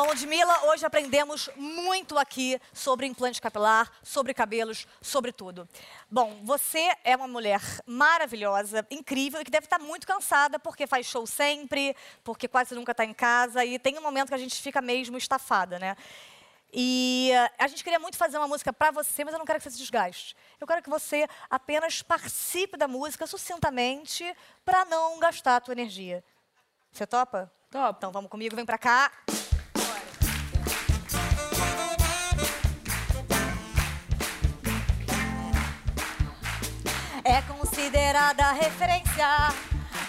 Bom, 0.00 0.06
Ludmilla, 0.06 0.64
hoje 0.64 0.86
aprendemos 0.86 1.50
muito 1.54 2.18
aqui 2.18 2.58
sobre 2.72 3.04
implante 3.04 3.38
capilar, 3.38 3.92
sobre 4.02 4.32
cabelos, 4.32 4.86
sobre 5.02 5.30
tudo. 5.30 5.68
Bom, 6.10 6.40
você 6.42 6.90
é 7.04 7.14
uma 7.14 7.28
mulher 7.28 7.60
maravilhosa, 7.84 8.86
incrível 8.90 9.42
e 9.42 9.44
que 9.44 9.50
deve 9.50 9.66
estar 9.66 9.78
muito 9.78 10.06
cansada 10.06 10.58
porque 10.58 10.86
faz 10.86 11.04
show 11.04 11.26
sempre, 11.26 11.94
porque 12.24 12.48
quase 12.48 12.74
nunca 12.74 12.92
está 12.92 13.04
em 13.04 13.12
casa 13.12 13.62
e 13.62 13.78
tem 13.78 13.98
um 13.98 14.00
momento 14.00 14.28
que 14.28 14.34
a 14.34 14.38
gente 14.38 14.62
fica 14.62 14.80
mesmo 14.80 15.18
estafada, 15.18 15.78
né? 15.78 15.94
E 16.72 17.30
uh, 17.34 17.54
a 17.58 17.68
gente 17.68 17.84
queria 17.84 17.98
muito 17.98 18.16
fazer 18.16 18.38
uma 18.38 18.48
música 18.48 18.72
para 18.72 18.90
você, 18.90 19.22
mas 19.22 19.34
eu 19.34 19.38
não 19.38 19.44
quero 19.44 19.58
que 19.58 19.64
você 19.64 19.70
se 19.72 19.76
desgaste. 19.76 20.34
Eu 20.58 20.66
quero 20.66 20.82
que 20.82 20.88
você 20.88 21.28
apenas 21.50 22.00
participe 22.00 22.78
da 22.78 22.88
música 22.88 23.26
sucintamente 23.26 24.34
para 24.64 24.86
não 24.86 25.18
gastar 25.18 25.56
a 25.56 25.60
tua 25.60 25.72
energia. 25.72 26.24
Você 26.90 27.06
topa? 27.06 27.52
Top. 27.70 27.98
Então 27.98 28.10
vamos 28.10 28.30
comigo, 28.30 28.56
vem 28.56 28.64
para 28.64 28.78
cá. 28.78 29.12
É 37.30 37.42
considerada 37.42 38.50
referência 38.50 39.54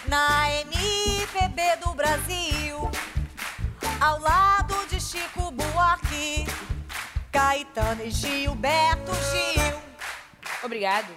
na 0.08 0.50
MPB 0.50 1.76
do 1.76 1.94
Brasil. 1.94 2.90
Ao 4.00 4.18
lado 4.18 4.74
de 4.88 5.00
Chico 5.00 5.52
Buarque, 5.52 6.44
Caetano 7.30 8.02
e 8.04 8.10
Gilberto 8.10 9.12
Gil. 9.14 9.80
Obrigado. 10.64 11.14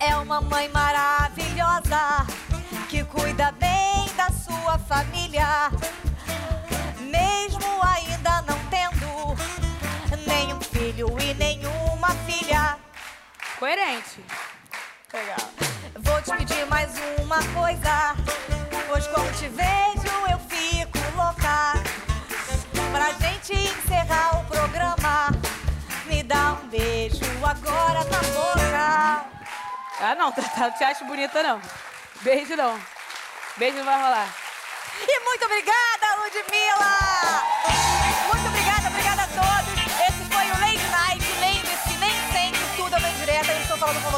É 0.00 0.16
uma 0.16 0.40
mãe 0.40 0.68
maravilhosa 0.70 2.26
que 2.88 3.04
cuida 3.04 3.52
bem 3.52 4.12
da 4.16 4.30
sua 4.30 4.80
família, 4.80 5.70
mesmo 6.98 7.68
ainda 7.84 8.42
não 8.42 8.58
tendo 8.68 9.57
Coerente. 13.58 14.24
Legal. 15.12 15.36
Vou 15.96 16.22
te 16.22 16.30
pedir 16.36 16.64
mais 16.66 16.90
uma 17.20 17.38
coisa, 17.52 18.14
pois 18.86 19.06
quando 19.08 19.36
te 19.36 19.48
vejo 19.48 20.16
eu 20.30 20.38
fico 20.48 20.98
louca. 21.16 21.72
Pra 22.92 23.10
gente 23.14 23.54
encerrar 23.54 24.38
o 24.40 24.44
programa, 24.44 25.30
me 26.06 26.22
dá 26.22 26.52
um 26.52 26.68
beijo 26.68 27.24
agora 27.44 28.04
na 28.04 28.20
boca. 28.32 29.26
Ah, 30.00 30.14
não, 30.16 30.30
tá, 30.32 30.42
tá, 30.42 30.60
não 30.68 30.70
te 30.70 30.84
acho 30.84 31.04
bonita, 31.06 31.42
não. 31.42 31.60
Beijo, 32.22 32.54
não. 32.54 32.78
Beijo 33.56 33.78
não 33.78 33.84
vai 33.84 34.00
rolar. 34.00 34.28
E 35.02 35.20
muito 35.24 35.44
obrigada, 35.44 36.16
Ludmilla! 36.22 37.48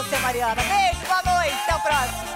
Você, 0.03 0.19
Mariana. 0.21 0.63
Beijo, 0.63 1.07
boa 1.07 1.23
noite, 1.23 1.55
até 1.63 1.75
o 1.75 1.83
próximo. 1.83 2.31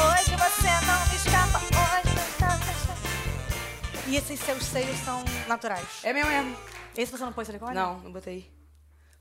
Hoje 0.00 0.36
você 0.36 0.70
não 0.86 1.06
me 1.08 1.16
escapa, 1.16 1.58
hoje 1.58 2.14
não 2.16 2.24
escapa. 2.24 2.72
E 4.08 4.16
esses 4.16 4.40
seus 4.40 4.64
seios 4.64 4.96
são 5.00 5.22
naturais? 5.46 6.02
É 6.04 6.14
meu 6.14 6.26
mesmo. 6.26 6.56
Esse 6.96 7.12
você 7.12 7.22
não 7.22 7.34
pôs 7.34 7.46
silicone? 7.46 7.74
Não, 7.74 7.98
não 7.98 8.12
botei. 8.12 8.50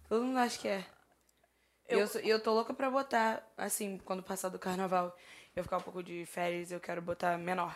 Todo 0.08 0.24
mundo 0.24 0.40
acha 0.40 0.58
que 0.58 0.70
é. 0.70 0.86
E 1.90 1.94
Eu... 1.96 2.10
e 2.24 2.30
eu 2.30 2.42
tô 2.42 2.54
louca 2.54 2.74
pra 2.74 2.90
botar, 2.90 3.44
assim, 3.58 3.98
quando 4.06 4.24
passar 4.24 4.48
do 4.48 4.58
carnaval, 4.58 5.14
eu 5.56 5.64
ficar 5.64 5.78
um 5.78 5.82
pouco 5.82 6.02
de 6.02 6.26
férias, 6.26 6.72
eu 6.72 6.80
quero 6.80 7.02
botar 7.02 7.38
menor. 7.38 7.76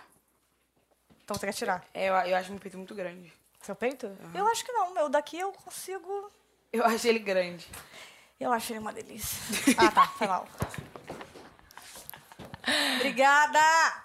Então 1.23 1.35
você 1.35 1.45
quer 1.45 1.53
tirar? 1.53 1.85
É, 1.93 2.09
eu, 2.09 2.13
eu 2.13 2.37
acho 2.37 2.51
meu 2.51 2.59
peito 2.59 2.77
muito 2.77 2.95
grande. 2.95 3.33
Seu 3.61 3.75
peito? 3.75 4.15
Eu 4.33 4.47
acho 4.47 4.63
que 4.63 4.71
não. 4.71 4.93
Meu 4.93 5.09
daqui 5.09 5.39
eu 5.39 5.51
consigo. 5.51 6.31
Eu 6.71 6.85
acho 6.85 7.07
ele 7.07 7.19
grande. 7.19 7.67
Eu 8.39 8.51
acho 8.51 8.71
ele 8.71 8.79
uma 8.79 8.93
delícia. 8.93 9.39
ah, 9.77 9.91
tá. 9.91 10.07
Foi 10.07 10.27
mal. 10.27 10.47
Obrigada! 12.97 14.04